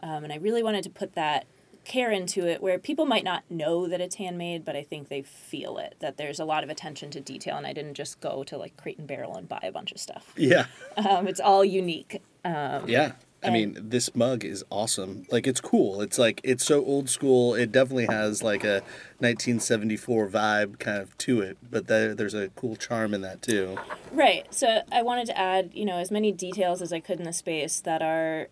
[0.02, 1.46] Um, and I really wanted to put that
[1.84, 5.22] care into it where people might not know that it's handmade, but I think they
[5.22, 7.58] feel it, that there's a lot of attention to detail.
[7.58, 10.00] And I didn't just go to like Crate and Barrel and buy a bunch of
[10.00, 10.34] stuff.
[10.38, 10.66] Yeah.
[10.98, 12.22] Um, it's all unique.
[12.46, 13.14] Yeah.
[13.44, 15.26] I mean, this mug is awesome.
[15.32, 16.02] Like, it's cool.
[16.02, 17.56] It's like, it's so old school.
[17.56, 18.84] It definitely has like a
[19.18, 23.80] 1974 vibe kind of to it, but there, there's a cool charm in that too.
[24.12, 24.46] Right.
[24.54, 27.34] So I wanted to add, you know, as many details as I could in the
[27.34, 28.50] space that are,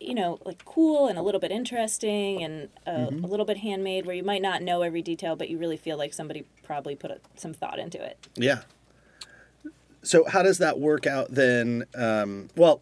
[0.00, 4.06] you know, like cool and a little bit interesting and a, a little bit handmade
[4.06, 7.10] where you might not know every detail, but you really feel like somebody probably put
[7.10, 8.26] a, some thought into it.
[8.34, 8.62] Yeah.
[10.02, 11.84] So, how does that work out then?
[11.94, 12.80] Um, well,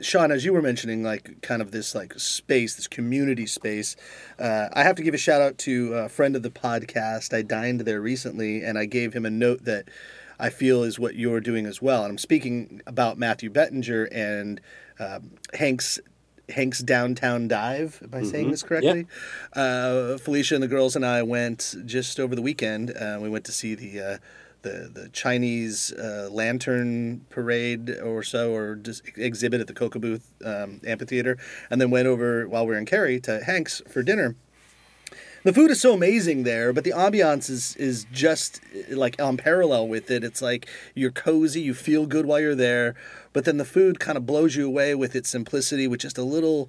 [0.00, 3.94] Sean, as you were mentioning, like kind of this like space, this community space.
[4.38, 7.32] Uh, I have to give a shout out to a friend of the podcast.
[7.32, 9.88] I dined there recently, and I gave him a note that
[10.38, 12.02] I feel is what you're doing as well.
[12.04, 14.60] And I'm speaking about Matthew Bettinger and
[15.00, 15.98] um, Hank's
[16.48, 18.00] Hank's Downtown Dive.
[18.02, 19.06] Am I saying this correctly?
[19.52, 22.90] Uh, Felicia and the girls and I went just over the weekend.
[22.96, 24.00] Uh, we went to see the.
[24.00, 24.18] Uh,
[24.62, 30.32] the, the Chinese uh, lantern parade or so, or just exhibit at the Koka Booth
[30.44, 31.38] um, amphitheater,
[31.70, 34.34] and then went over while we were in Cary to Hank's for dinner.
[35.44, 39.86] The food is so amazing there, but the ambiance is is just like on parallel
[39.86, 40.24] with it.
[40.24, 42.96] It's like you're cozy, you feel good while you're there,
[43.32, 46.24] but then the food kind of blows you away with its simplicity, with just a
[46.24, 46.68] little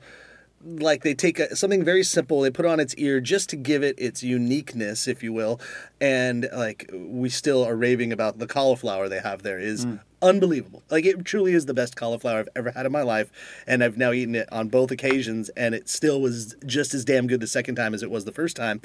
[0.63, 3.56] like they take a, something very simple, they put it on its ear just to
[3.56, 5.60] give it its uniqueness, if you will,
[6.02, 10.00] and like we still are raving about the cauliflower they have there is mm.
[10.22, 10.84] unbelievable.
[10.89, 13.32] Like it truly is the best cauliflower I've ever had in my life,
[13.67, 17.28] and I've now eaten it on both occasions, and it still was just as damn
[17.28, 18.82] good the second time as it was the first time.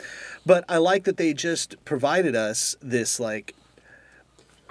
[0.47, 3.55] But I like that they just provided us this like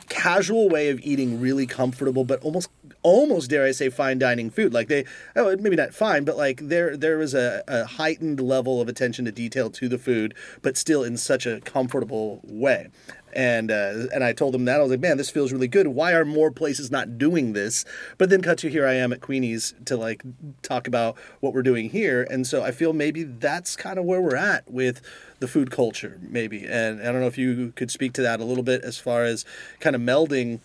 [0.09, 2.69] casual way of eating really comfortable but almost
[3.03, 4.73] almost dare I say fine dining food.
[4.73, 8.81] Like they, oh, maybe not fine, but like there there was a, a heightened level
[8.81, 12.89] of attention to detail to the food, but still in such a comfortable way.
[13.35, 15.87] And uh, and I told them that I was like, man, this feels really good.
[15.87, 17.83] Why are more places not doing this?
[18.17, 20.23] But then cut to here I am at Queenie's to like
[20.61, 24.21] talk about what we're doing here, and so I feel maybe that's kind of where
[24.21, 25.01] we're at with
[25.39, 26.65] the food culture, maybe.
[26.65, 29.23] And I don't know if you could speak to that a little bit as far
[29.23, 29.45] as
[29.79, 30.59] kind of melding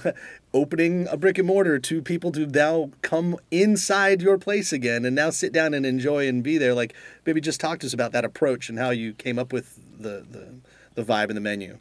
[0.54, 5.14] opening a brick and mortar to people to now come inside your place again and
[5.14, 6.74] now sit down and enjoy and be there.
[6.74, 6.94] Like
[7.26, 10.24] maybe just talk to us about that approach and how you came up with the
[10.28, 10.54] the,
[10.94, 11.78] the vibe and the menu.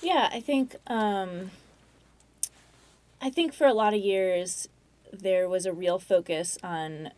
[0.00, 1.50] Yeah, I think um,
[3.20, 4.68] I think for a lot of years
[5.12, 7.10] there was a real focus on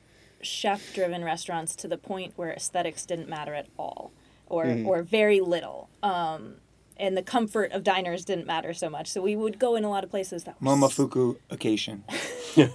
[0.43, 4.13] chef-driven restaurants to the point where aesthetics didn't matter at all,
[4.49, 5.89] or or very little.
[6.03, 6.57] Um,
[6.97, 9.11] and the comfort of diners didn't matter so much.
[9.11, 12.05] So we would go in a lot of places that were Momofuku occasion.
[12.57, 12.69] yeah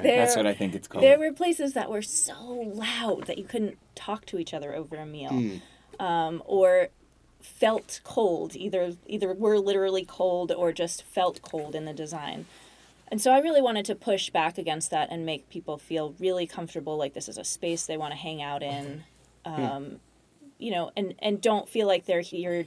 [0.18, 1.04] That's what I think it's called.
[1.04, 2.34] There were places that were so
[2.74, 5.60] loud that you couldn't talk to each other over a meal,
[5.98, 6.88] um, or
[7.40, 8.54] felt cold.
[8.56, 12.46] Either either were literally cold or just felt cold in the design.
[13.08, 16.46] And so I really wanted to push back against that and make people feel really
[16.46, 19.04] comfortable, like this is a space they want to hang out in,
[19.44, 20.00] um,
[20.58, 22.66] you know, and and don't feel like they're here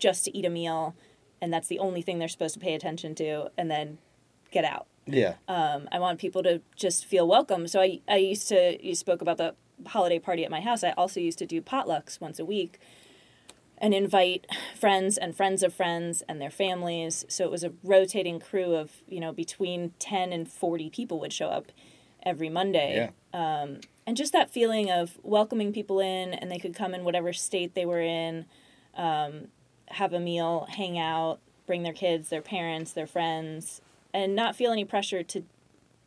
[0.00, 0.96] just to eat a meal,
[1.40, 3.98] and that's the only thing they're supposed to pay attention to, and then
[4.50, 4.86] get out.
[5.06, 7.68] yeah Um, I want people to just feel welcome.
[7.68, 9.54] So I, I used to, you spoke about the
[9.86, 10.82] holiday party at my house.
[10.82, 12.80] I also used to do potlucks once a week
[13.78, 14.46] and invite
[14.78, 17.24] friends and friends of friends and their families.
[17.28, 21.32] So it was a rotating crew of, you know, between 10 and 40 people would
[21.32, 21.72] show up
[22.22, 23.10] every Monday.
[23.32, 23.62] Yeah.
[23.62, 27.32] Um, and just that feeling of welcoming people in and they could come in whatever
[27.32, 28.44] state they were in,
[28.96, 29.48] um,
[29.90, 33.80] have a meal, hang out, bring their kids, their parents, their friends,
[34.12, 35.42] and not feel any pressure to,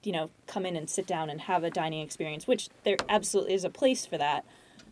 [0.04, 3.54] you know, come in and sit down and have a dining experience, which there absolutely
[3.54, 4.46] is a place for that.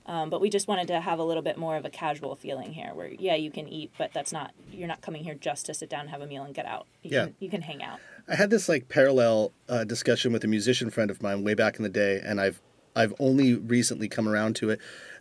[0.06, 2.74] Um, but we just wanted to have a little bit more of a casual feeling
[2.74, 5.74] here, where yeah, you can eat, but that's not you're not coming here just to
[5.76, 6.88] sit down, have a meal, and get out.
[7.04, 7.26] You Yeah.
[7.26, 8.00] can, you can hang out.
[8.28, 11.78] I had this like parallel uh, discussion with a musician friend of mine way back
[11.78, 12.62] in the day, and I've
[12.96, 14.80] I've only recently come around to it.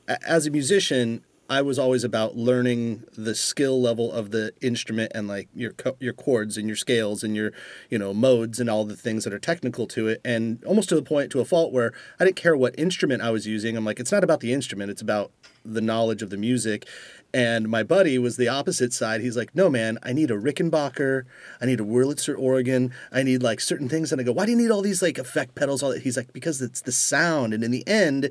[0.09, 5.27] As a musician, I was always about learning the skill level of the instrument and
[5.27, 7.51] like your your chords and your scales and your
[7.91, 10.95] you know modes and all the things that are technical to it, and almost to
[10.95, 13.77] the point to a fault where I didn't care what instrument I was using.
[13.77, 15.33] I'm like, it's not about the instrument; it's about
[15.65, 16.87] the knowledge of the music.
[17.33, 19.21] And my buddy was the opposite side.
[19.21, 21.25] He's like, no, man, I need a Rickenbacker.
[21.61, 22.93] I need a Wurlitzer organ.
[23.13, 24.11] I need like certain things.
[24.11, 25.81] And I go, why do you need all these like effect pedals?
[25.81, 26.03] All that?
[26.03, 27.55] He's like, because it's the sound.
[27.55, 28.31] And in the end,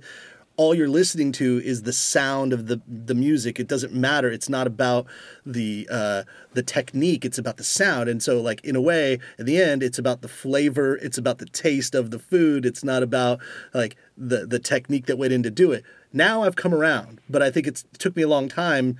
[0.59, 3.61] all you're listening to is the sound of the the music.
[3.61, 4.29] It doesn't matter.
[4.29, 5.05] It's not about
[5.45, 7.23] the uh, the technique.
[7.23, 8.09] It's about the sound.
[8.09, 10.97] And so, like in a way, in the end, it's about the flavor.
[10.97, 12.65] It's about the taste of the food.
[12.65, 13.39] It's not about
[13.73, 15.85] like the the technique that went in to do it.
[16.11, 18.97] Now I've come around, but I think it took me a long time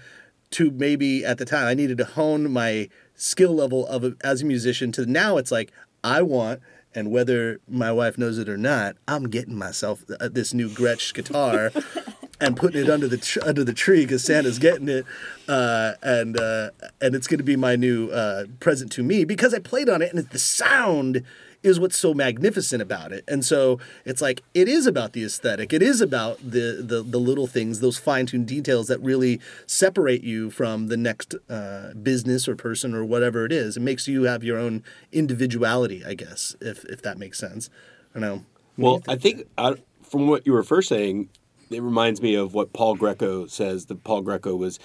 [0.52, 4.46] to maybe at the time I needed to hone my skill level of as a
[4.46, 5.74] musician to now it's like
[6.06, 6.62] I want
[6.96, 11.14] and whether my wife knows it or not, I'm getting myself uh, this new Gretsch
[11.14, 11.72] guitar
[12.42, 15.06] and putting it under the tr- under the tree because Santa's getting it,
[15.48, 16.72] uh, and uh,
[17.02, 20.02] and it's going to be my new uh, present to me because I played on
[20.02, 21.24] it and it's the sound
[21.62, 23.24] is what's so magnificent about it.
[23.28, 25.74] And so it's like it is about the aesthetic.
[25.74, 30.24] It is about the the, the little things, those fine tuned details that really separate
[30.24, 33.78] you from the next uh, business or person or whatever it is.
[33.78, 37.70] It makes you have your own individuality, I guess, if if that makes sense.
[38.16, 38.46] I know.
[38.78, 41.30] Well, I think uh, from what you were first saying,
[41.70, 43.88] it reminds me of what Paul Grieco says.
[43.88, 44.80] That Paul Grieco was,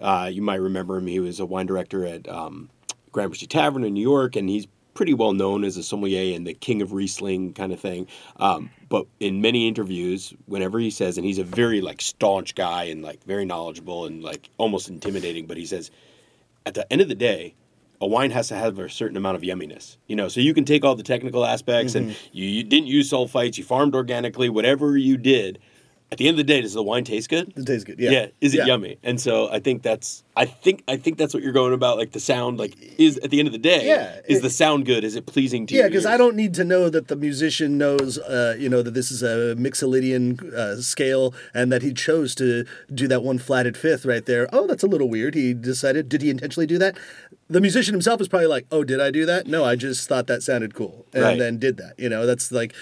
[0.00, 1.06] uh, you might remember him.
[1.06, 2.70] He was a wine director at um,
[3.12, 6.54] Gramercy Tavern in New York, and he's pretty well known as a sommelier and the
[6.54, 8.08] king of Riesling kind of thing.
[8.38, 12.84] Um, but in many interviews, whenever he says, and he's a very like staunch guy
[12.84, 15.90] and like very knowledgeable and like almost intimidating, but he says,
[16.64, 17.54] at the end of the day,
[18.00, 20.28] a wine has to have a certain amount of yumminess, you know.
[20.28, 23.64] So you can take all the technical aspects, and you, you didn't use sulfites, you
[23.64, 25.58] farmed organically, whatever you did.
[26.12, 27.52] At the end of the day, does the wine taste good?
[27.56, 27.98] It tastes good.
[27.98, 28.26] Yeah.
[28.40, 28.66] Is it Yeah.
[28.66, 28.98] yummy?
[29.02, 31.96] And so I think that's I think I think that's what you're going about.
[31.96, 34.50] Like the sound, like is at the end of the day, Yeah, is it- the
[34.50, 35.02] sound good?
[35.02, 35.80] Is it pleasing to you?
[35.80, 38.92] Yeah, because I don't need to know that the musician knows, uh, you know, that
[38.92, 43.76] this is a Mixolydian uh, scale and that he chose to do that one flatted
[43.76, 44.48] fifth right there.
[44.52, 45.34] Oh, that's a little weird.
[45.34, 46.96] He decided, did he intentionally do that?
[47.48, 49.46] The musician himself is probably like, oh, did I do that?
[49.46, 51.38] No, I just thought that sounded cool and Right.
[51.38, 51.94] then did that.
[51.96, 52.74] You know, that's like,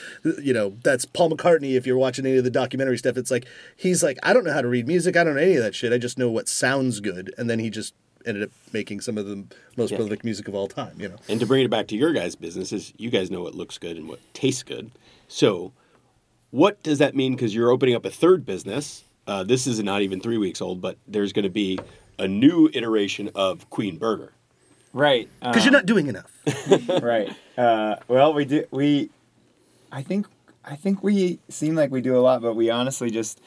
[0.43, 1.77] you know, that's Paul McCartney.
[1.77, 3.45] If you're watching any of the documentary stuff, it's like,
[3.77, 5.17] he's like, I don't know how to read music.
[5.17, 5.93] I don't know any of that shit.
[5.93, 7.35] I just know what sounds good.
[7.37, 7.95] And then he just
[8.27, 9.45] ended up making some of the
[9.77, 9.97] most Yeah.
[9.99, 10.97] prolific music of all time.
[10.99, 11.17] You know.
[11.29, 13.97] And to bring it back to your guys' businesses, you guys know what looks good
[13.97, 14.91] and what tastes good.
[15.29, 15.73] So,
[16.51, 17.35] what does that mean?
[17.35, 19.05] Because you're opening up a third business.
[19.27, 21.79] Uh, this is not even three weeks old, but there's going to be
[22.19, 24.33] a new iteration of Queen Burger.
[24.93, 25.29] Right.
[25.41, 26.31] Because you're not doing enough.
[27.03, 27.35] right.
[27.59, 28.65] Uh, well, we do.
[28.71, 29.11] We,
[29.91, 30.27] I think,
[30.65, 33.41] I think we seem like we do a lot, but we honestly just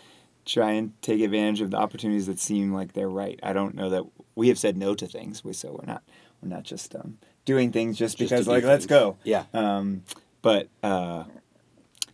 [0.47, 3.39] try and take advantage of the opportunities that seem like they're right.
[3.43, 4.03] I don't know that
[4.36, 5.43] we have said no to things.
[5.43, 6.03] We so we're not
[6.41, 8.89] we're not just um, doing things just, Just because like let's things.
[8.89, 9.17] go.
[9.23, 9.43] Yeah.
[9.53, 10.03] Um,
[10.41, 11.25] but uh,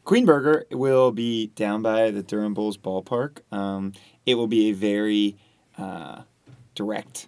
[0.03, 3.39] Queen Burger will be down by the Durham Bulls ballpark.
[3.51, 3.93] Um,
[4.25, 5.37] it will be a very
[5.77, 6.23] uh,
[6.75, 7.27] direct,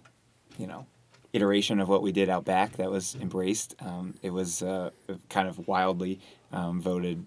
[0.58, 0.86] you know,
[1.32, 3.76] iteration of what we did out back that was embraced.
[3.80, 4.90] Um, it was uh,
[5.28, 6.18] kind of wildly
[6.52, 7.24] um, voted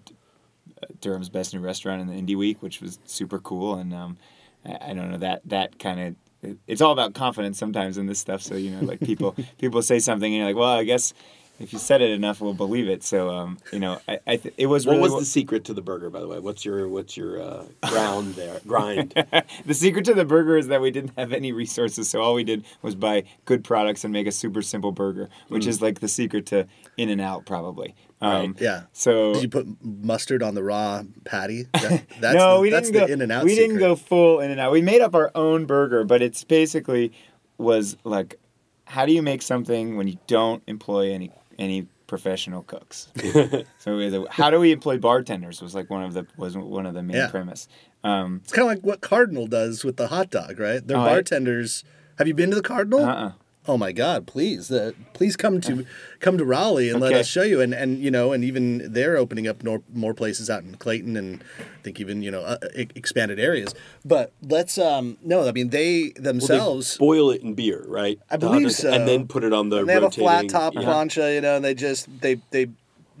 [1.00, 3.74] Durham's best new restaurant in the Indy Week, which was super cool.
[3.74, 4.16] And um,
[4.64, 8.06] I, I don't know that that kind of it, it's all about confidence sometimes in
[8.06, 8.42] this stuff.
[8.42, 11.14] So you know, like people people say something and you're like, well, I guess.
[11.60, 13.04] If you said it enough, we'll believe it.
[13.04, 15.64] So, um, you know, I, I th- it was What really was what- the secret
[15.66, 16.38] to the burger, by the way?
[16.40, 18.60] What's your what's your uh, ground there?
[18.66, 19.12] Grind.
[19.66, 22.44] the secret to the burger is that we didn't have any resources, so all we
[22.44, 26.08] did was buy good products and make a super simple burger, which is like the
[26.08, 27.94] secret to In and Out, probably.
[28.22, 28.82] Um, Yeah.
[28.92, 31.66] So Did you put mustard on the raw patty?
[31.72, 33.12] That, that's no, the, we that's didn't the go.
[33.14, 33.44] in and out.
[33.44, 34.72] we didn't go full In and Out.
[34.72, 37.12] We made up our own burger, but it's basically
[37.58, 38.38] was like,
[38.84, 43.08] how do you make something when you don't employ any any professional cooks?
[43.78, 47.02] so how do we employ bartenders was like one of the was one of the
[47.02, 47.28] main Yeah.
[47.30, 47.68] premise.
[48.02, 50.84] Um, It's kind of like what Cardinal does with the hot dog, right?
[50.84, 51.84] They're Oh, I- bartenders.
[52.18, 53.04] Have you been to the Cardinal?
[53.04, 53.32] uh-uh.
[53.70, 54.26] Oh my God!
[54.26, 55.86] Please, uh, please come to
[56.18, 57.60] come to Raleigh and let us show you.
[57.60, 61.16] And and you know, and even they're opening up more, more places out in Clayton,
[61.16, 62.58] and I think even you know uh,
[62.96, 63.72] expanded areas.
[64.04, 66.96] But let's um no, I mean they Well, themselves.
[66.96, 68.18] they boil it in beer, right?
[68.28, 68.90] I The believe so.
[68.92, 70.80] And then put it on the and they have a flat top yeah.
[70.82, 72.66] plancha, you know, and they just they they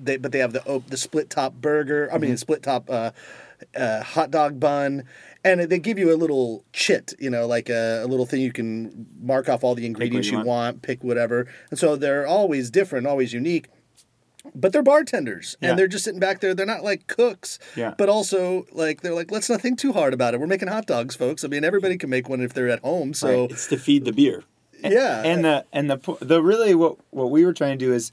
[0.02, 2.08] they but they have the the split top burger.
[2.10, 2.22] I Mm-hmm.
[2.22, 3.12] mean, split top uh,
[3.76, 5.04] uh, hot dog bun,
[5.44, 8.52] and they give you a little chit, you know, like a, a little thing you
[8.52, 10.46] can mark off all the ingredients you you want.
[10.46, 10.82] want.
[10.82, 13.68] pick whatever, and so they're always different, always unique.
[14.54, 15.70] But they're bartenders, Yeah.
[15.70, 16.54] and they're just sitting back there.
[16.54, 17.94] They're not like cooks, Yeah.
[17.98, 20.40] but also like they're like, let's not think too hard about it.
[20.40, 21.44] We're making hot dogs, folks.
[21.44, 23.12] I mean, everybody can make one if they're at home.
[23.12, 24.44] So It's to feed the beer.
[24.82, 28.10] yeah, and the and the the really what what we were trying to do is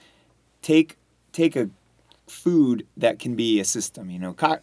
[0.62, 0.98] take
[1.32, 1.70] take a
[2.28, 4.10] food that can be a system.
[4.10, 4.60] You know, co-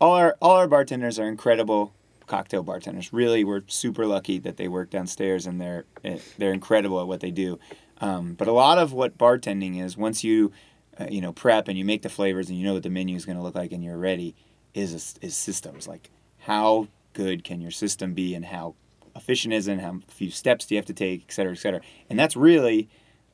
[0.00, 1.92] all our all our bartenders are incredible
[2.26, 3.12] cocktail bartenders.
[3.12, 7.20] Really, we're super lucky that they work downstairs and they're eh, they're incredible at what
[7.20, 7.58] they do.
[8.00, 10.52] Um, but a lot of what bartending is, once you
[10.98, 13.16] uh, you know prep and you make the flavors and you know what the menu
[13.16, 14.34] is going to look like and you're ready,
[14.74, 16.10] is is systems like
[16.40, 18.74] how good can your system be and how
[19.16, 21.58] efficient is it and how few steps do you have to take, et cetera, et
[21.58, 21.80] cetera.
[22.08, 22.88] And that's really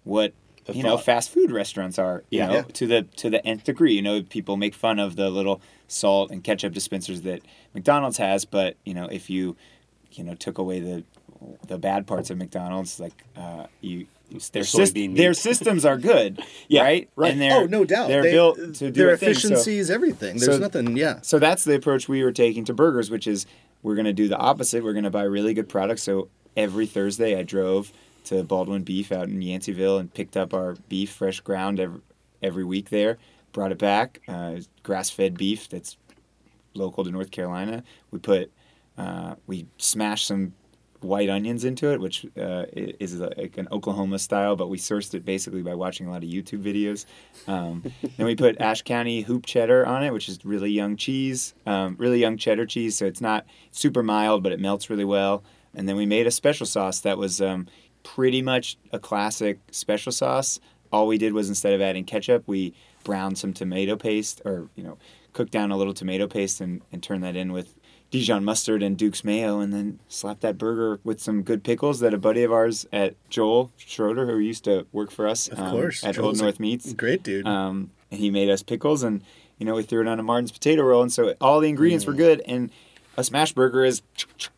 [0.04, 0.32] what
[0.72, 2.24] you know fast food restaurants are.
[2.30, 2.46] You Yeah.
[2.46, 2.62] know, Yeah.
[2.62, 3.94] to the to the nth degree.
[3.94, 7.42] You know, people make fun of the little salt and ketchup dispensers that
[7.74, 9.56] McDonald's has, but you know, if you
[10.12, 11.04] you know took away the
[11.68, 14.06] the bad parts of McDonald's, like uh, you.
[14.50, 17.08] Their, syst- their systems are good, Yeah, right?
[17.14, 17.32] right.
[17.32, 19.88] And oh no doubt, They're They- built to do their a thing, so- efficiency is
[19.88, 20.38] everything.
[20.38, 21.20] There's so- nothing, yeah.
[21.22, 23.46] so that's the approach we were taking to burgers, which is
[23.84, 24.82] we're going to do the opposite.
[24.82, 26.02] We're going to buy really good products.
[26.02, 26.26] So
[26.56, 27.92] every Thursday, I drove
[28.26, 32.00] to Baldwin Beef out in Yanceyville and picked up our beef, fresh ground every,
[32.42, 33.18] every week there.
[33.52, 35.96] Brought it back, uh, grass-fed beef that's
[36.74, 37.82] local to North Carolina.
[38.10, 38.52] We put,
[38.98, 40.52] uh, we smashed some
[41.00, 45.24] white onions into it, which uh, is like an Oklahoma style, but we sourced it
[45.24, 47.06] basically by watching a lot of YouTube videos.
[47.46, 47.82] Um,
[48.16, 51.96] then we put Ashe County hoop cheddar on it, which is really young cheese, um,
[51.98, 52.96] really young cheddar cheese.
[52.96, 55.44] So it's not super mild, but it melts really well.
[55.74, 57.68] And then we made a special sauce that was um,
[58.14, 60.60] pretty much a classic special sauce.
[60.92, 62.72] All we did was instead of adding ketchup, we
[63.04, 64.96] browned some tomato paste, or you know,
[65.32, 67.74] cooked down a little tomato paste and, and turned that in with
[68.12, 72.14] Dijon mustard and Duke's mayo, and then slapped that burger with some good pickles that
[72.14, 75.72] a buddy of ours at Joel Schroeder, who used to work for us Of um,
[75.72, 77.46] course, at Joel's Old North Meats, Great dude.
[77.46, 79.22] um, and he made us pickles, and
[79.58, 82.06] you know we threw it on a Martin's potato roll, and so all the ingredients
[82.06, 82.18] were Mm.
[82.18, 82.70] good, and
[83.16, 84.02] a smash burger is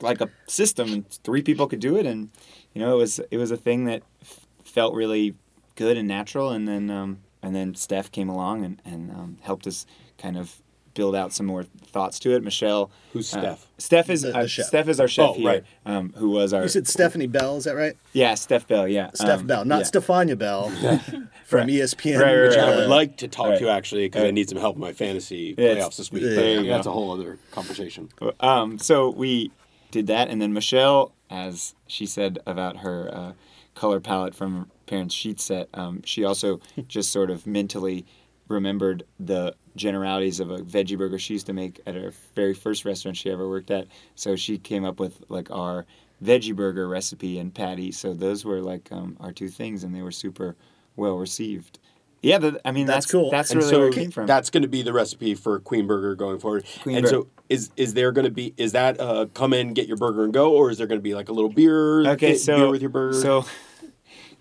[0.02, 2.28] like a system, and three people could do it, and
[2.74, 5.34] you know it was it was a thing that f- felt really
[5.76, 9.66] good and natural, and then um, and then Steph came along and and um, helped
[9.66, 9.86] us
[10.18, 10.61] kind of
[10.95, 12.42] build out some more thoughts to it.
[12.42, 13.66] Michelle, Who's uh, Steph?
[13.78, 14.66] Steph is The- the uh, chef.
[14.66, 15.64] Steph is our chef Oh, here, right.
[15.86, 17.97] um, who was our you said Stephanie Bell, is that right?
[18.12, 19.84] yeah Steph Bell, yeah Steph um, Bell, not yeah.
[19.84, 20.70] Stephania Bell
[21.45, 22.18] from E ESPN.
[22.20, 23.59] Right, right, Which I would like to talk Right.
[23.61, 26.24] to actually because I need some help in my fantasy Yeah, it's- playoffs this week.
[26.24, 28.09] there but you that's a whole other conversation.
[28.40, 29.53] Um, so we
[29.92, 33.33] did that, and then Michelle, as she said about her uh,
[33.74, 35.68] color palette from her parents' sheet set.
[35.74, 38.07] Um, she also just sort of mentally
[38.49, 42.85] remembered the generalities of a veggie burger she used to make at her very first
[42.85, 43.87] restaurant she ever worked at.
[44.14, 45.87] So she came up with like our
[46.22, 47.93] veggie burger recipe and patty.
[47.93, 50.57] So those were like um, our two things, and they were super
[50.97, 51.79] well received.
[52.22, 53.30] Yeah, but, I mean That's that's, cool.
[53.30, 54.26] That's And really so where it came from.
[54.26, 56.64] that's going to be the recipe for Queen Burger going forward.
[56.82, 59.72] Queen and Bur- so is is there going to be is that uh, come in
[59.74, 62.06] get your burger and go, or is there going to be like a little beer?
[62.10, 63.18] okay, so beer with your burger.
[63.20, 63.44] So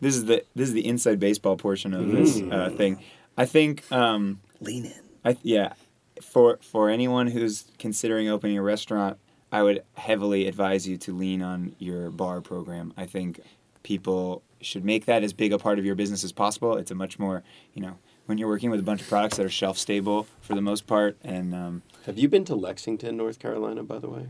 [0.01, 2.53] this is the this is the inside baseball portion of this Mm.
[2.53, 2.99] uh, thing.
[3.37, 3.89] I think.
[3.91, 4.93] Um, Lean in.
[5.23, 5.73] I yeah,
[6.21, 9.17] for for anyone who's considering opening a restaurant,
[9.51, 12.91] I would heavily advise you to lean on your bar program.
[12.97, 13.39] I think
[13.87, 16.75] people should make that as big a part of your business as possible.
[16.75, 17.41] It's a much more
[17.73, 20.55] you know when you're working with a bunch of products that are shelf stable for
[20.55, 24.27] the most part, and um, have you been to Lexington, North Carolina, by the way?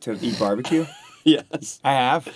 [0.00, 0.86] to eat barbecue.
[1.24, 1.80] yes.
[1.84, 2.28] I have.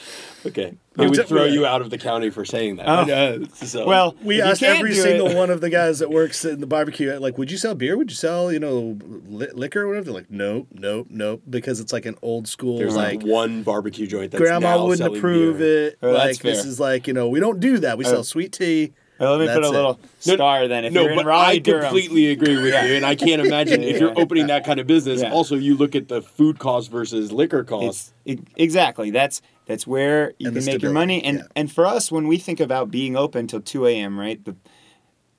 [0.47, 0.75] Okay.
[0.97, 2.87] Oh, They would throw you out of the county for saying that.
[2.89, 3.45] Oh.
[3.55, 5.37] So- Well, We asked every single it.
[5.37, 7.97] one of the guys that works in the barbecue, like, would you sell beer?
[7.97, 10.05] Would you sell, you know, li- liquor or whatever?
[10.05, 13.63] They're like, nope, nope, nope, because it's like an old school, there's like, like one
[13.65, 15.87] barbecue joint that's grandma now wouldn't approve beer.
[15.89, 15.99] it.
[16.03, 17.99] Oh, that's like, this is like, you know, we don't do that.
[17.99, 18.09] We Oh.
[18.11, 18.93] sell sweet tea.
[19.19, 19.73] Well, let me put That's a it.
[19.77, 20.85] little No, star then.
[20.85, 21.83] If no, you're in but I Durham.
[21.85, 24.23] completely agree with you, and I can't imagine if you're Yeah.
[24.23, 25.23] opening that kind of business.
[25.23, 25.33] Yeah.
[25.33, 28.13] Also, you look at the food cost versus liquor cost.
[28.25, 29.11] It's, e- exactly.
[29.11, 31.23] That's that's where you And can make your money.
[31.25, 31.45] And yeah.
[31.55, 34.45] and for us, when we think about being open till two a.m., right?
[34.45, 34.57] The,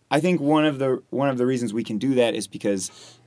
[0.09, 3.17] I think one of the one of the reasons we can do that is because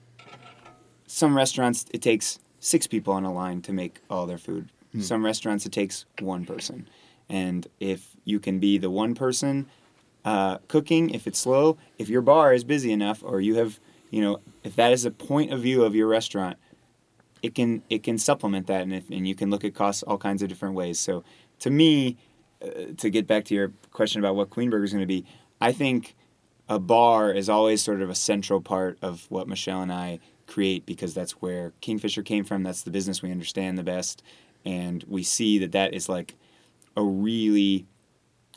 [1.07, 4.71] some restaurants it takes six people on a line to make all their food.
[4.93, 5.01] Hmm.
[5.01, 6.89] Some restaurants it takes one person,
[7.29, 9.67] and if you can be the one person
[10.29, 14.21] uh, cooking, if it's slow, if your bar is busy enough, or you have, you
[14.21, 16.59] know, if that is a point of view of your restaurant,
[17.43, 20.19] it can it can supplement that, and if, and you can look at costs all
[20.19, 21.01] kinds of different ways.
[21.01, 21.25] So,
[21.61, 22.19] to me,
[22.63, 25.25] uh, to get back to your question about what Queen Burger is going to be,
[25.63, 26.15] I think
[26.69, 30.85] a bar is always sort of a central part of what Michelle and I create
[30.85, 32.65] because that's where Kingfisher came from.
[32.65, 34.23] That's the business we understand the best,
[34.63, 36.35] and we see that that is like
[36.99, 37.87] a really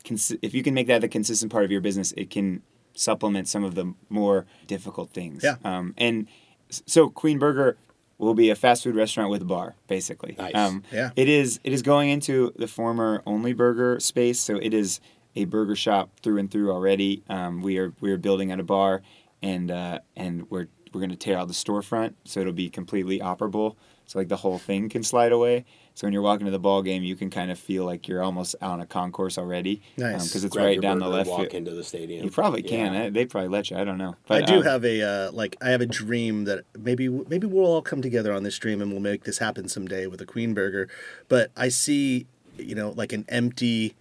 [0.04, 2.62] consi- if you can make that the consistent part of your business, it can
[2.94, 5.42] supplement some of the more difficult things.
[5.42, 5.56] Yeah.
[5.64, 6.26] Um, and
[6.70, 7.76] so Queen Burger
[8.18, 10.36] will be a fast food restaurant with a bar, basically.
[10.38, 10.54] Nice.
[10.54, 11.10] Um, Yeah.
[11.16, 11.58] It is.
[11.64, 15.00] It is going into the former Only Burger space, so it is
[15.34, 17.22] a burger shop through and through already.
[17.28, 19.02] Um, we are we are building out a bar,
[19.42, 23.18] and uh, and we're we're going to tear out the storefront, so it'll be completely
[23.18, 23.76] operable.
[24.06, 25.64] So like the whole thing can slide away.
[25.94, 28.22] So when you're walking to the ball game, you can kind of feel like you're
[28.22, 29.82] almost on a concourse already.
[29.96, 30.28] Nice.
[30.28, 31.28] Because it's Grab right down the left.
[31.28, 31.54] Walk field.
[31.54, 32.24] into the stadium.
[32.24, 32.94] You probably can.
[32.94, 33.10] Yeah.
[33.10, 33.76] They probably let you.
[33.76, 34.16] I don't know.
[34.30, 37.66] I do um, have a uh, like I have a dream that maybe maybe we'll
[37.66, 40.54] all come together on this dream and we'll make this happen someday with a Queen
[40.54, 40.88] Burger.
[41.28, 42.26] But I see,
[42.56, 43.94] you know, like an empty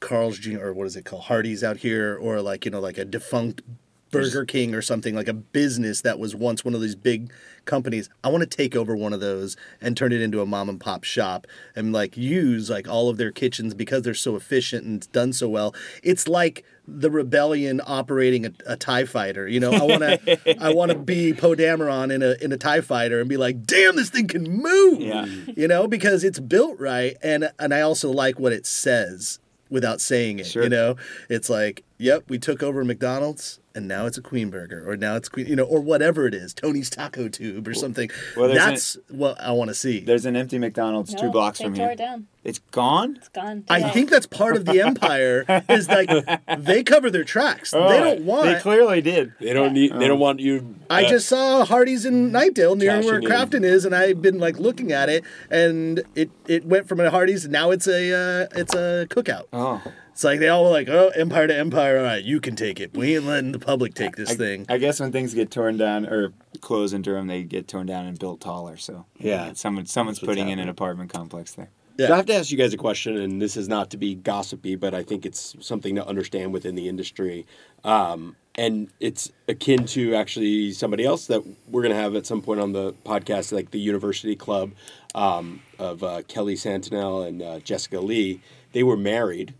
[0.00, 0.60] Carl's Jr.
[0.60, 3.62] or what is it called, Hardee's out here, or like you know, like a defunct
[4.10, 7.32] Burger King or something like a business that was once one of these big
[7.64, 8.08] companies.
[8.24, 10.80] I want to take over one of those and turn it into a mom and
[10.80, 11.46] pop shop
[11.76, 15.48] and like use like all of their kitchens because they're so efficient and done so
[15.48, 15.74] well.
[16.02, 19.46] It's like the rebellion operating a, a Tie Fighter.
[19.46, 22.56] You know, I want to I want to be Poe Dameron in a in a
[22.56, 25.00] Tie Fighter and be like, damn, this thing can move.
[25.00, 25.26] Yeah.
[25.56, 29.38] You know, because it's built right, and and I also like what it says
[29.70, 30.46] without saying it.
[30.46, 30.64] Sure.
[30.64, 30.96] You know,
[31.28, 33.60] it's like, yep, we took over McDonald's.
[33.80, 36.34] And now it's a Queen Burger, or now it's Queen, you know, or whatever it
[36.34, 38.10] is, Tony's Taco Tube, or something.
[38.36, 40.00] well, there's That's what I want to see.
[40.00, 41.92] There's an empty McDonald's two blocks they from tore here.
[41.92, 42.26] it down.
[42.44, 43.16] It's gone.
[43.16, 43.64] It's gone.
[43.70, 43.92] I today.
[43.92, 45.46] think that's part of the empire.
[45.70, 46.10] is like
[46.58, 47.70] they cover their tracks.
[47.70, 48.44] they don't want.
[48.44, 49.32] They clearly did.
[49.40, 49.94] They don't need.
[49.94, 50.76] They don't want you.
[50.90, 53.60] I uh, just saw Hardee's in Knightdale near where Cashing.
[53.60, 57.10] Crafton is, and I've been like looking at it, and it it went from a
[57.10, 59.44] Hardee's, now it's a uh, it's a cookout.
[59.54, 59.82] Oh.
[60.20, 61.96] It's like they all were like, oh, empire to empire.
[61.96, 62.94] All right, you can take it.
[62.94, 64.66] We ain't letting the public take this I, thing.
[64.68, 68.04] I guess when things get torn down or close in Durham, they get torn down
[68.04, 68.76] and built taller.
[68.76, 69.54] So Yeah.
[69.54, 71.70] someone someone's what's putting in an apartment complex there.
[71.96, 72.08] Yeah.
[72.08, 74.14] So I have to ask you guys a question, and this is not to be
[74.14, 77.46] gossipy, but I think it's something to understand within the industry.
[77.82, 82.42] Um, and it's akin to actually somebody else that we're going to have at some
[82.42, 84.72] point on the podcast, like the University Club
[85.14, 88.42] um, of uh, Kelly Santinel and uh, Jessica Lee.
[88.72, 89.54] They were married,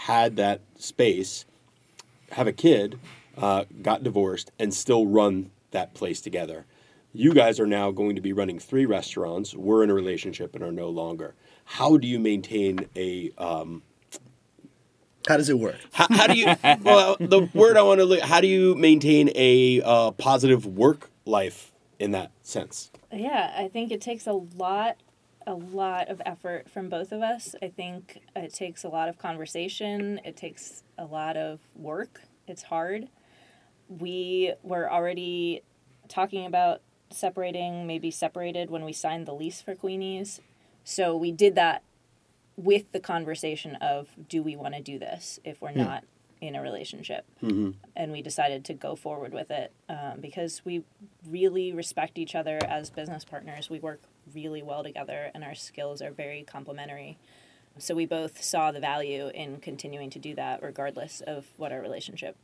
[0.00, 1.44] had that space,
[2.32, 2.98] have a kid,
[3.36, 6.64] uh, got divorced, and still run that place together.
[7.12, 9.54] You guys are now going to be running three restaurants.
[9.54, 11.34] We're in a relationship and are no longer.
[11.66, 13.30] How do you maintain a?
[13.36, 13.82] Um,
[15.28, 15.76] How does it work?
[15.92, 16.46] how, how do you?
[16.82, 18.20] well, the word I want to look.
[18.20, 22.90] How do you maintain a uh, positive work life in that sense?
[23.12, 24.96] Yeah, I think it takes a lot
[25.46, 27.54] a lot of effort from both of us.
[27.62, 32.22] I think it takes a lot of conversation, it takes a lot of work.
[32.46, 33.08] It's hard.
[33.88, 35.62] We were already
[36.08, 40.40] talking about separating, maybe separated when we signed the lease for Queenies.
[40.84, 41.82] So we did that
[42.56, 46.04] with the conversation of do we want to do this if we're not
[46.40, 47.24] in a relationship?
[47.96, 50.84] And we decided to go forward with it um, because we
[51.28, 53.68] really respect each other as business partners.
[53.70, 54.00] We work
[54.34, 57.18] really well together and our skills are very complementary.
[57.78, 61.80] So we both saw the value in continuing to do that regardless of what our
[61.80, 62.36] relationship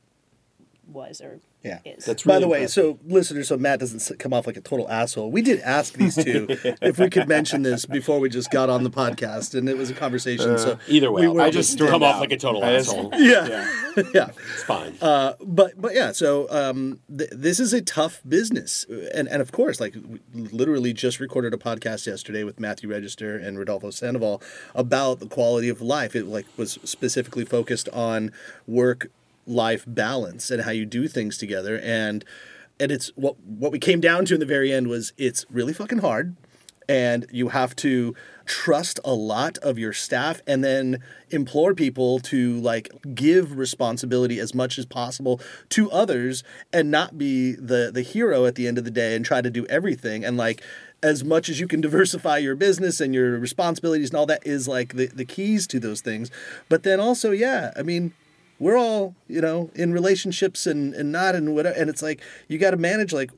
[0.87, 1.81] was or Yeah.
[1.85, 2.05] is.
[2.05, 2.85] That's really By really the way, impressive.
[2.85, 5.31] so listeners, so Matt doesn't come off like a total asshole.
[5.33, 6.47] We did ask these two
[6.81, 9.91] if we could mention this before we just got on the podcast, and it was
[9.91, 10.57] a conversation.
[10.59, 12.77] so either way, we I'll were I able just come off like a total I
[12.77, 13.11] just- asshole.
[13.19, 13.69] yeah,
[14.15, 14.29] yeah.
[14.55, 14.95] It's fine.
[15.03, 19.51] Uh, but but yeah, so um, th- this is a tough business, and and of
[19.53, 24.41] course, like we literally just recorded a podcast yesterday with Matthew Register and Rodolfo Sandoval
[24.75, 26.15] about the quality of life.
[26.15, 28.31] It like was specifically focused on
[28.69, 29.09] work
[29.47, 32.25] life balance and how you do things together, and
[32.79, 35.73] and it's what what we came down to in the very end was it's really
[35.73, 36.37] fucking hard
[36.89, 42.61] and you have to trust a lot of your staff and then implore people to
[42.61, 48.47] like give responsibility as much as possible to others and not be the the hero
[48.47, 50.25] at the end of the day and try to do everything.
[50.25, 50.63] And like
[51.03, 54.69] as much as you can diversify your business and your responsibilities and all that is
[54.69, 56.31] like the, the keys to those things.
[56.69, 58.13] But then also yeah i mean
[58.59, 62.59] we're all you know in relationships and, and not and whatever and it's like you
[62.59, 63.31] got to manage like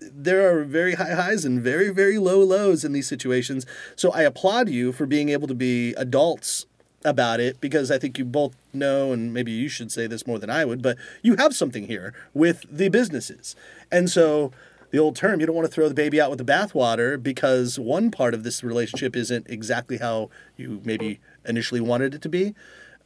[0.00, 3.64] there are very high highs and very very low lows in these situations.
[3.96, 6.66] So i applaud you for being able to be adults
[7.04, 10.38] about it because i think you both know and maybe you should say this more
[10.38, 13.56] than i would but you have something here with the businesses.
[13.90, 14.52] And so
[14.92, 17.78] the old term you don't want to throw the baby out with the bathwater because
[17.78, 22.54] one part of this relationship isn't exactly how you maybe initially wanted it to be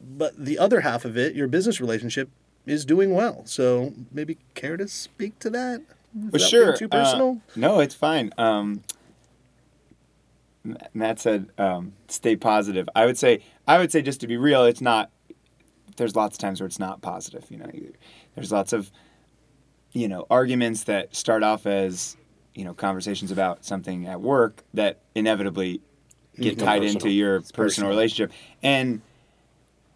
[0.01, 2.29] but the other half of it your business relationship
[2.65, 5.81] is doing well so maybe care to speak to that
[6.13, 6.75] Well, sure.
[6.75, 7.41] too personal?
[7.49, 8.31] Uh, no, it's fine.
[8.37, 8.81] Um,
[10.93, 14.65] Matt said, um, "Stay positive." I would say, I would say, just to be real,
[14.65, 15.11] it's not.
[15.95, 17.45] There's lots of times where it's not positive.
[17.49, 17.69] You know,
[18.35, 18.91] there's lots of,
[19.93, 22.17] you know, arguments that start off as,
[22.53, 25.81] you know, conversations about something at work that inevitably
[26.37, 26.91] get tied personal.
[26.91, 27.89] into your personal, personal.
[27.89, 28.31] relationship,
[28.61, 29.01] and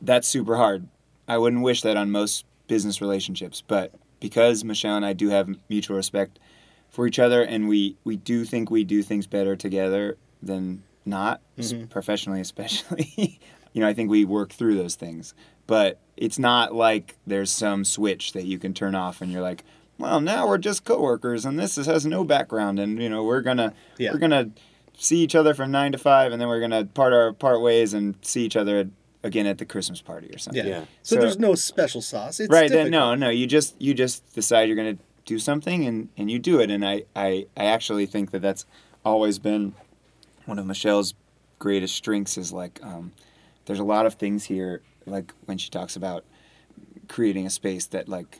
[0.01, 0.87] that's super hard.
[1.27, 5.49] I wouldn't wish that on most business relationships, but because Michelle and I do have
[5.69, 6.39] mutual respect
[6.89, 11.41] for each other, and we we do think we do things better together than not,
[11.57, 11.85] s- mm-hmm.
[11.85, 13.39] professionally especially.
[13.73, 15.33] you know, I think we work through those things,
[15.67, 19.63] but it's not like there's some switch that you can turn off, and you're like,
[19.97, 23.41] well, now we're just coworkers, and this is, has no background, and you know, we're
[23.41, 24.11] gonna Yeah.
[24.11, 24.49] we're gonna
[24.97, 27.93] see each other from nine to five, and then we're gonna part our part ways
[27.93, 28.89] and see each other
[29.23, 30.65] again at the Christmas party or something.
[30.65, 30.79] Yeah.
[30.79, 30.85] Yeah.
[31.03, 32.39] So, So- there's no special sauce.
[32.39, 33.19] It's right then difficult.
[33.19, 36.39] no no you just you just decide you're going to do something and and you
[36.39, 38.65] do it and I, I i actually think that that's
[39.05, 39.75] always been
[40.45, 41.13] one of michelle's
[41.59, 43.11] greatest strengths is like um,
[43.67, 46.25] there's a lot of things here like when she talks about
[47.07, 48.39] creating a space that like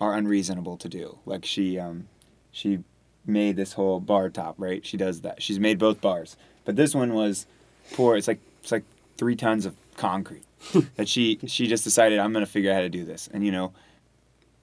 [0.00, 2.08] are unreasonable to do like she um
[2.52, 2.78] she
[3.26, 6.94] made this whole bar top right she does that she's made both bars but this
[6.94, 7.46] one was
[7.92, 8.84] pour it's like it's like
[9.16, 10.44] three tons of concrete
[10.96, 13.28] that she she just decided I'm going to figure out how to do this.
[13.32, 13.72] And you know,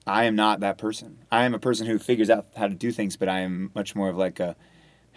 [0.06, 1.18] I am not that person.
[1.30, 3.94] I am a person who figures out how to do things, but I am much
[3.94, 4.56] more of like a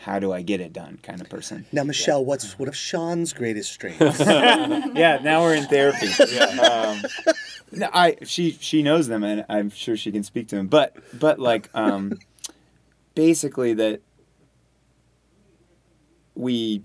[0.01, 1.65] how do I get it done kind of person.
[1.71, 4.19] Now, Michelle, what's what of Sean's greatest strengths?
[4.19, 6.07] yeah, now we're in therapy.
[6.59, 7.01] um,
[7.71, 10.67] no, I she she knows them, and I'm sure she can speak to them.
[10.67, 12.19] But but like um,
[13.15, 14.01] basically that
[16.35, 16.83] we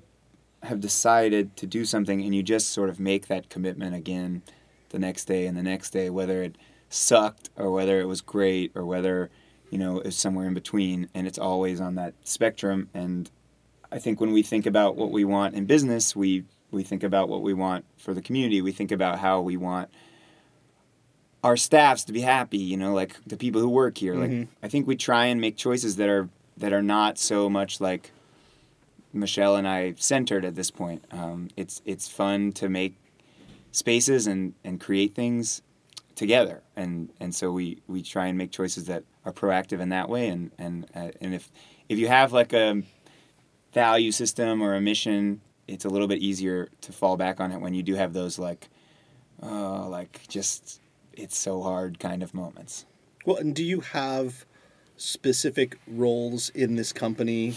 [0.62, 4.42] have decided to do something, and you just sort of make that commitment again
[4.90, 6.56] the next day and the next day, whether it
[6.88, 9.30] sucked or whether it was great or whether
[9.70, 12.88] you know it's somewhere in between, and it's always on that spectrum.
[12.94, 13.30] And
[13.90, 17.28] I think when we think about what we want in business, we we think about
[17.28, 18.62] what we want for the community.
[18.62, 19.90] We think about how we want
[21.42, 22.58] our staffs to be happy.
[22.58, 24.14] You know, like the people who work here.
[24.14, 24.52] Like mm-hmm.
[24.62, 28.12] I think we try and make choices that are that are not so much like
[29.12, 31.04] Michelle and I centered at this point.
[31.10, 32.96] Um, it's it's fun to make
[33.70, 35.62] spaces and, and create things
[36.14, 40.08] together, and and so we, we try and make choices that are proactive in that
[40.08, 40.28] way.
[40.28, 41.50] And and uh, and if
[41.88, 42.82] if you have like a
[43.72, 47.60] value system or a mission, it's a little bit easier to fall back on it
[47.60, 48.68] when you do have those like,
[49.42, 50.80] uh, like just
[51.12, 52.86] it's so hard kind of moments.
[53.26, 54.46] well, and do you have
[54.96, 57.54] specific roles in this company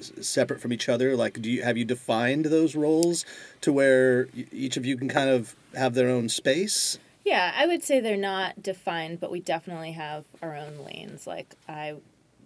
[0.00, 1.16] separate from each other?
[1.16, 3.24] Like, do you have you defined those roles
[3.62, 6.98] to where each of you can kind of have their own space?
[7.24, 11.26] Yeah, I would say they're not defined, but we definitely have our own lanes.
[11.26, 11.94] Like I,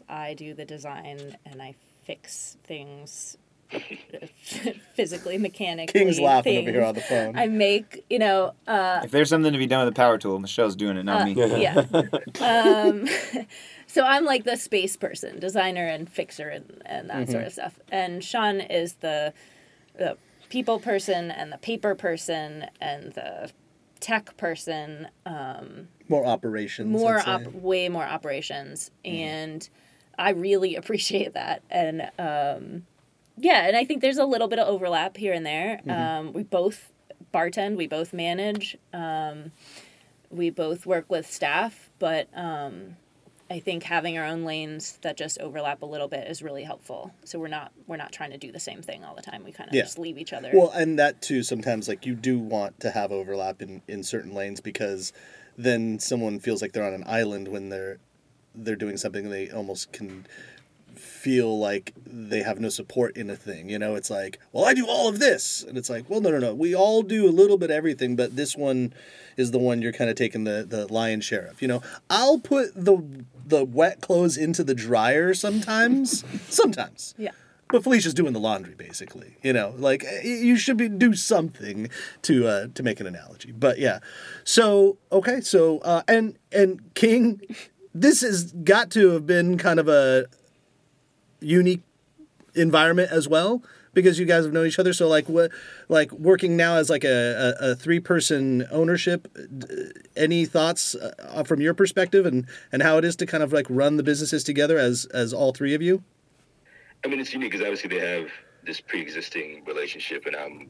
[0.08, 1.74] I do the design and I
[2.04, 3.36] fix things
[4.94, 6.00] physically, mechanically.
[6.00, 7.36] King's laughing over here on the phone.
[7.36, 10.38] I make, you know, uh, If there's something to be done with a power tool,
[10.38, 11.34] Michelle's doing it, not me.
[11.60, 11.84] yeah.
[12.40, 13.06] um,
[13.88, 17.80] so I'm like the space person, designer and fixer and, and that sort of stuff.
[17.90, 19.32] And Sean is the,
[19.96, 20.16] the
[20.50, 23.50] people person and the paper person and the
[24.00, 25.08] tech person.
[25.26, 26.88] Um, More operations.
[26.88, 29.68] more op- way more operations and
[30.18, 32.86] i really appreciate that and um,
[33.36, 36.42] yeah and i think there's a little bit of overlap here and there um, we
[36.44, 36.92] both
[37.34, 39.52] bartend we both manage um,
[40.30, 42.96] we both work with staff but um,
[43.50, 47.12] i think having our own lanes that just overlap a little bit is really helpful.
[47.24, 49.44] So we're not we're not trying to do the same thing all the time.
[49.44, 49.82] We kind of Yeah.
[49.82, 50.50] just leave each other.
[50.52, 54.34] Well, and that too, sometimes like you do want to have overlap in, in certain
[54.34, 55.12] lanes because
[55.56, 57.98] then someone feels like they're on an island when they're
[58.54, 60.26] they're doing something they almost can
[60.98, 63.68] feel like they have no support in a thing.
[63.68, 66.30] You know, it's like, well, I do all of this, and it's like, well, no,
[66.30, 68.92] no, no, we all do a little bit of everything, but this one
[69.36, 71.62] is the one you're kind of taking the the lion's share of.
[71.62, 73.02] You know, I'll put the
[73.46, 77.14] the wet clothes into the dryer sometimes, sometimes.
[77.16, 77.30] yeah
[77.70, 79.36] But Felicia's doing the laundry, basically.
[79.42, 81.88] You know, like you should be do something
[82.22, 83.52] to uh, to make an analogy.
[83.52, 84.00] But yeah,
[84.44, 87.40] so okay, so uh, and and King,
[87.94, 90.26] this has got to have been kind of a
[91.40, 91.82] unique
[92.54, 93.62] environment as well
[93.94, 94.92] because you guys have known each other.
[94.92, 95.50] So like what,
[95.88, 99.28] like working now as like a, a, a three person ownership.
[99.34, 103.52] d- Any thoughts uh, from your perspective and and how it is to kind of
[103.52, 106.02] like run the businesses together as as all three of you?
[107.04, 108.28] I mean, it's unique because obviously they have
[108.64, 110.68] this pre-existing relationship, and I'm,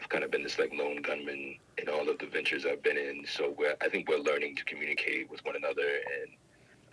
[0.00, 2.98] I've kind of been this like lone gunman in all of the ventures I've been
[2.98, 3.24] in.
[3.26, 5.82] So I think we're learning to communicate with one another
[6.20, 6.30] and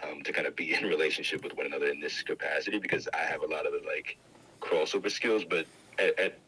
[0.04, 3.24] um, to kind of be in relationship with one another in this capacity because I
[3.24, 4.18] have a lot of the like
[4.62, 5.66] crossover skills, but
[6.00, 6.40] at, at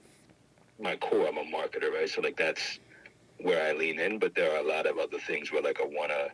[0.80, 2.10] my core, I'm a marketer, right?
[2.10, 2.80] So like that's
[3.39, 4.20] where I lean in.
[4.20, 6.30] But there are a lot of other things where like I wanna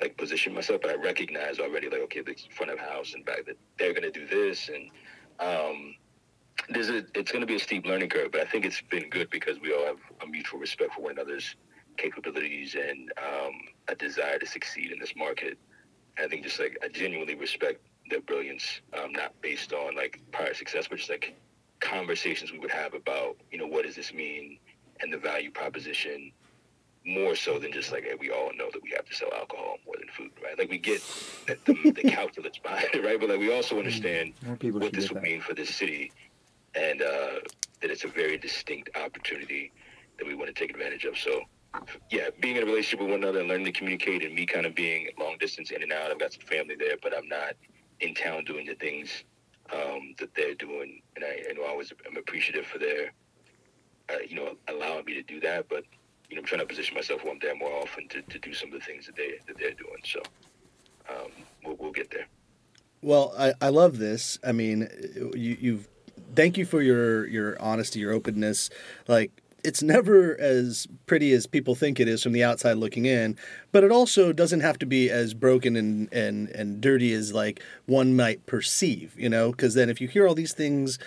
[0.00, 3.46] like position myself, but I recognize already like okay, the front of house and back
[3.46, 4.90] that they're gonna do this, and
[5.40, 5.94] um,
[6.68, 8.32] there's a it's gonna be a steep learning curve.
[8.32, 11.12] But I think it's been good because we all have a mutual respect for one
[11.12, 11.56] another's
[11.96, 13.52] capabilities and um,
[13.88, 15.58] a desire to succeed in this market.
[16.18, 20.20] And I think just like I genuinely respect their brilliance, um, not based on like
[20.32, 21.34] prior success, but just like
[21.80, 24.58] conversations we would have about you know what does this mean
[25.00, 26.32] and the value proposition
[27.06, 29.78] more so than just like hey, we all know that we have to sell alcohol
[29.86, 30.58] more than food, right?
[30.58, 31.00] Like we get
[31.46, 33.18] the, the, the calculus behind it, right?
[33.18, 36.12] But like we also understand More people what this would mean for this city,
[36.74, 37.40] and uh,
[37.80, 39.72] that it's a very distinct opportunity
[40.18, 41.16] that we want to take advantage of.
[41.16, 41.42] So,
[42.10, 44.66] yeah, being in a relationship with one another and learning to communicate, and me kind
[44.66, 46.10] of being long distance in and out.
[46.10, 47.54] I've got some family there, but I'm not
[48.00, 49.24] in town doing the things
[49.72, 53.12] um, that they're doing, and I, and I always am appreciative for their,
[54.10, 55.68] uh, you know, allowing me to do that.
[55.68, 55.84] But
[56.28, 58.52] you know, I'm trying to position myself where I'm there more often to, to do
[58.52, 60.00] some of the things that they that they're doing.
[60.04, 60.22] So,
[61.08, 61.30] um,
[61.64, 62.26] we'll, we'll get there.
[63.02, 64.38] Well, I, I love this.
[64.44, 64.88] I mean,
[65.34, 65.88] you, you've
[66.34, 68.70] thank you for your your honesty, your openness.
[69.06, 69.30] Like
[69.64, 73.36] it's never as pretty as people think it is from the outside looking in,
[73.72, 77.62] but it also doesn't have to be as broken and and and dirty as like
[77.86, 79.14] one might perceive.
[79.18, 80.98] You know, because then if you hear all these things.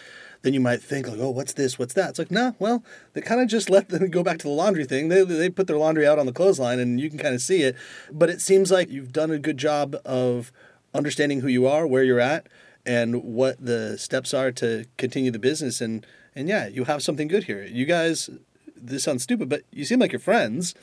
[0.44, 1.78] Then you might think like, oh, what's this?
[1.78, 2.10] What's that?
[2.10, 2.54] It's like, nah.
[2.58, 2.84] Well,
[3.14, 5.10] they kind of just let them go back to the laundry thing.
[5.10, 7.62] They they put their laundry out on the clothesline, and you can kind of see
[7.62, 7.76] it.
[8.12, 10.52] But it seems like you've done a good job of
[10.96, 12.48] understanding who you are, where you're at,
[12.88, 15.80] and what the steps are to continue the business.
[15.80, 17.64] And and yeah, you have something good here.
[17.64, 18.30] You guys,
[18.76, 20.76] this sounds stupid, but you seem like you're friends,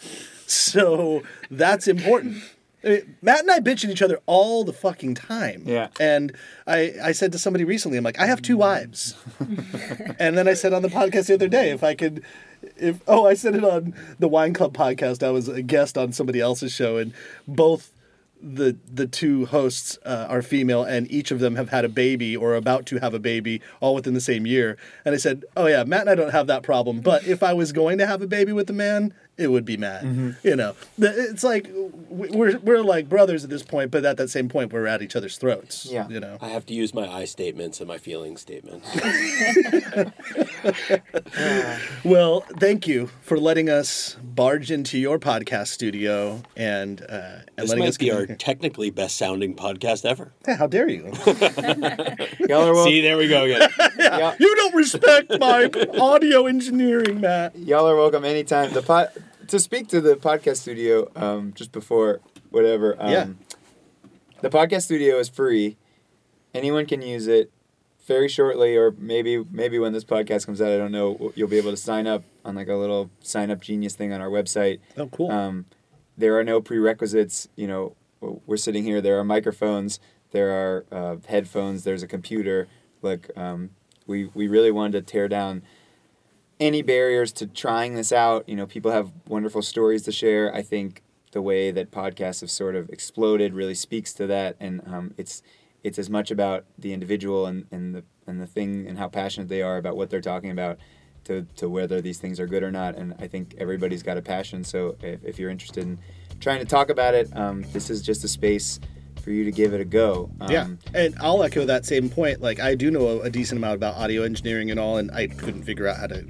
[0.47, 2.43] so that's important.
[2.85, 5.65] I mean, Matt and I bitch at each other all the fucking time.
[5.67, 5.89] Yeah.
[5.99, 6.37] And
[6.67, 9.17] I, I said to somebody recently, I'm like, I have two wives.
[10.19, 12.23] and then I said on the podcast the other day, if I could,
[12.77, 15.25] if oh, I said it on the Wine Club podcast.
[15.25, 17.13] I was a guest on somebody else's show, and
[17.49, 17.91] both
[18.43, 22.37] the the two hosts uh, are female, and each of them have had a baby
[22.37, 24.77] or about to have a baby, all within the same year.
[25.05, 27.53] And I said, oh yeah, Matt and I don't have that problem, but if I
[27.53, 30.05] was going to have a baby with a man, it would be Matt.
[30.43, 31.69] You know, it's like
[32.09, 35.03] we- we're we're like brothers at this point, but at that same point, we're at
[35.03, 35.87] each other's throats.
[35.87, 36.09] Yeah.
[36.09, 36.39] you know.
[36.41, 38.89] I have to use my I statements and my feeling statements.
[42.05, 47.69] Well, thank you for letting us barge into your podcast studio and uh, and This
[47.71, 50.33] letting might us be our technically best sounding podcast ever.
[50.47, 51.05] Yeah, how dare you?
[52.49, 53.69] Y'all are, wel- See, there we go again.
[53.99, 57.57] y'all, you don't respect my audio engineering, Matt.
[57.59, 58.73] y'all are welcome anytime.
[58.73, 59.09] The pod,
[59.49, 62.21] to speak to the podcast studio, um, just before
[62.51, 62.97] whatever.
[63.01, 63.27] Um, Yeah.
[64.41, 65.77] The podcast studio is free.
[66.55, 67.51] Anyone can use it.
[68.07, 71.31] Very shortly, or maybe maybe when this podcast comes out, I don't know.
[71.35, 74.23] You'll be able to sign up on like a little sign up genius thing on
[74.23, 74.79] our website.
[74.97, 75.31] Oh, cool.
[75.31, 75.67] Um,
[76.17, 77.49] there are no prerequisites.
[77.55, 79.01] You know, we're sitting here.
[79.01, 80.01] There are microphones.
[80.31, 81.85] There are uh, headphones.
[81.85, 82.69] There's a computer.
[83.03, 83.71] Look, um,
[84.07, 85.63] we we really wanted to tear down
[86.61, 88.49] any barriers to trying this out.
[88.49, 90.55] You know, people have wonderful stories to share.
[90.55, 91.03] I think
[91.33, 95.43] the way that podcasts have sort of exploded really speaks to that, and um, it's
[95.85, 99.49] it's as much about the individual and, and the and the thing and how passionate
[99.49, 100.79] they are about what they're talking about
[101.25, 102.97] to, to whether these things are good or not.
[102.97, 104.65] And I think everybody's got a passion.
[104.65, 105.99] So if, if you're interested in
[106.41, 108.81] trying to talk about it, um, this is just a space
[109.19, 110.31] for you to give it a go.
[110.41, 112.41] Um, yeah, and I'll echo that same point.
[112.41, 115.27] Like, I do know a, a decent amount about audio engineering and all, and I
[115.27, 116.25] couldn't figure out how to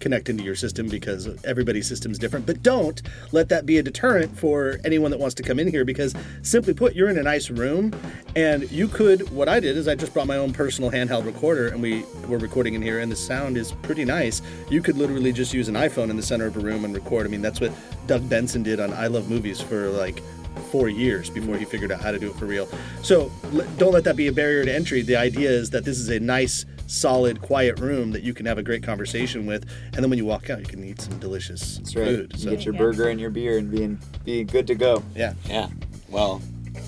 [0.00, 2.46] connect into your system because everybody's system is different.
[2.46, 3.00] But don't
[3.32, 6.74] let that be a deterrent for anyone that wants to come in here because, simply
[6.74, 7.92] put, you're in a nice room,
[8.36, 9.30] and you could.
[9.30, 12.38] What I did is I just brought my own personal handheld recorder, and we were
[12.38, 14.42] recording in here, and the sound is pretty nice.
[14.70, 17.26] You could literally just use an iPhone in the center of a room and record.
[17.26, 17.72] I mean, that's what
[18.06, 20.22] Doug Benson did on I Love Movies for like
[20.70, 22.68] four years before he figured out how to do it for real.
[23.02, 25.02] So l- don't let that be a barrier to entry.
[25.02, 28.58] The idea is that this is a nice, solid, quiet room that you can have
[28.58, 31.78] a great conversation with, and then when you walk out, you can eat some delicious
[31.78, 32.06] That's right.
[32.06, 32.32] food.
[32.34, 35.02] You So get your burger and your beer and being be good to go.
[35.14, 35.68] yeah, Yeah.
[36.08, 36.40] Well,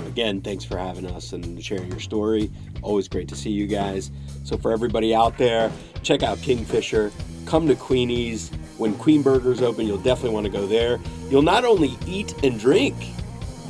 [0.07, 2.51] again, thanks for having us and sharing your story.
[2.83, 4.11] Always great to see you guys.
[4.45, 7.11] So, for everybody out there, check out Kingfisher.
[7.47, 8.51] Come to Queenie's.
[8.79, 10.99] When Queen Burger's open, you'll definitely want to go there.
[11.31, 12.95] You'll not only eat and drink,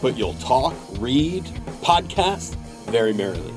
[0.01, 1.45] but you'll talk, read,
[1.83, 2.55] podcast
[2.87, 3.53] very merrily.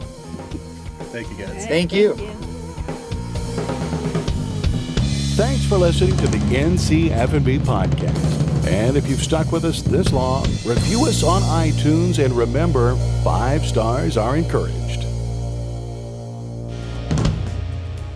[1.11, 1.65] thank you guys.
[1.65, 2.15] Thank you.
[5.35, 8.67] Thanks for listening to the NC F&B podcast.
[8.67, 13.65] And if you've stuck with us this long, review us on iTunes and remember, five
[13.65, 15.05] stars are encouraged.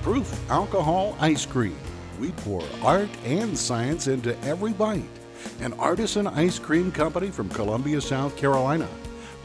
[0.01, 1.77] Proof Alcohol Ice Cream.
[2.19, 5.03] We pour art and science into every bite.
[5.61, 8.87] An artisan ice cream company from Columbia, South Carolina.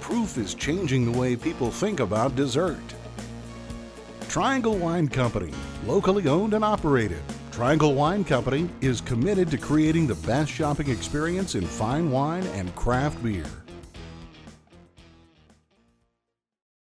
[0.00, 2.78] Proof is changing the way people think about dessert.
[4.28, 5.52] Triangle Wine Company,
[5.86, 7.22] locally owned and operated.
[7.50, 12.74] Triangle Wine Company is committed to creating the best shopping experience in fine wine and
[12.76, 13.46] craft beer.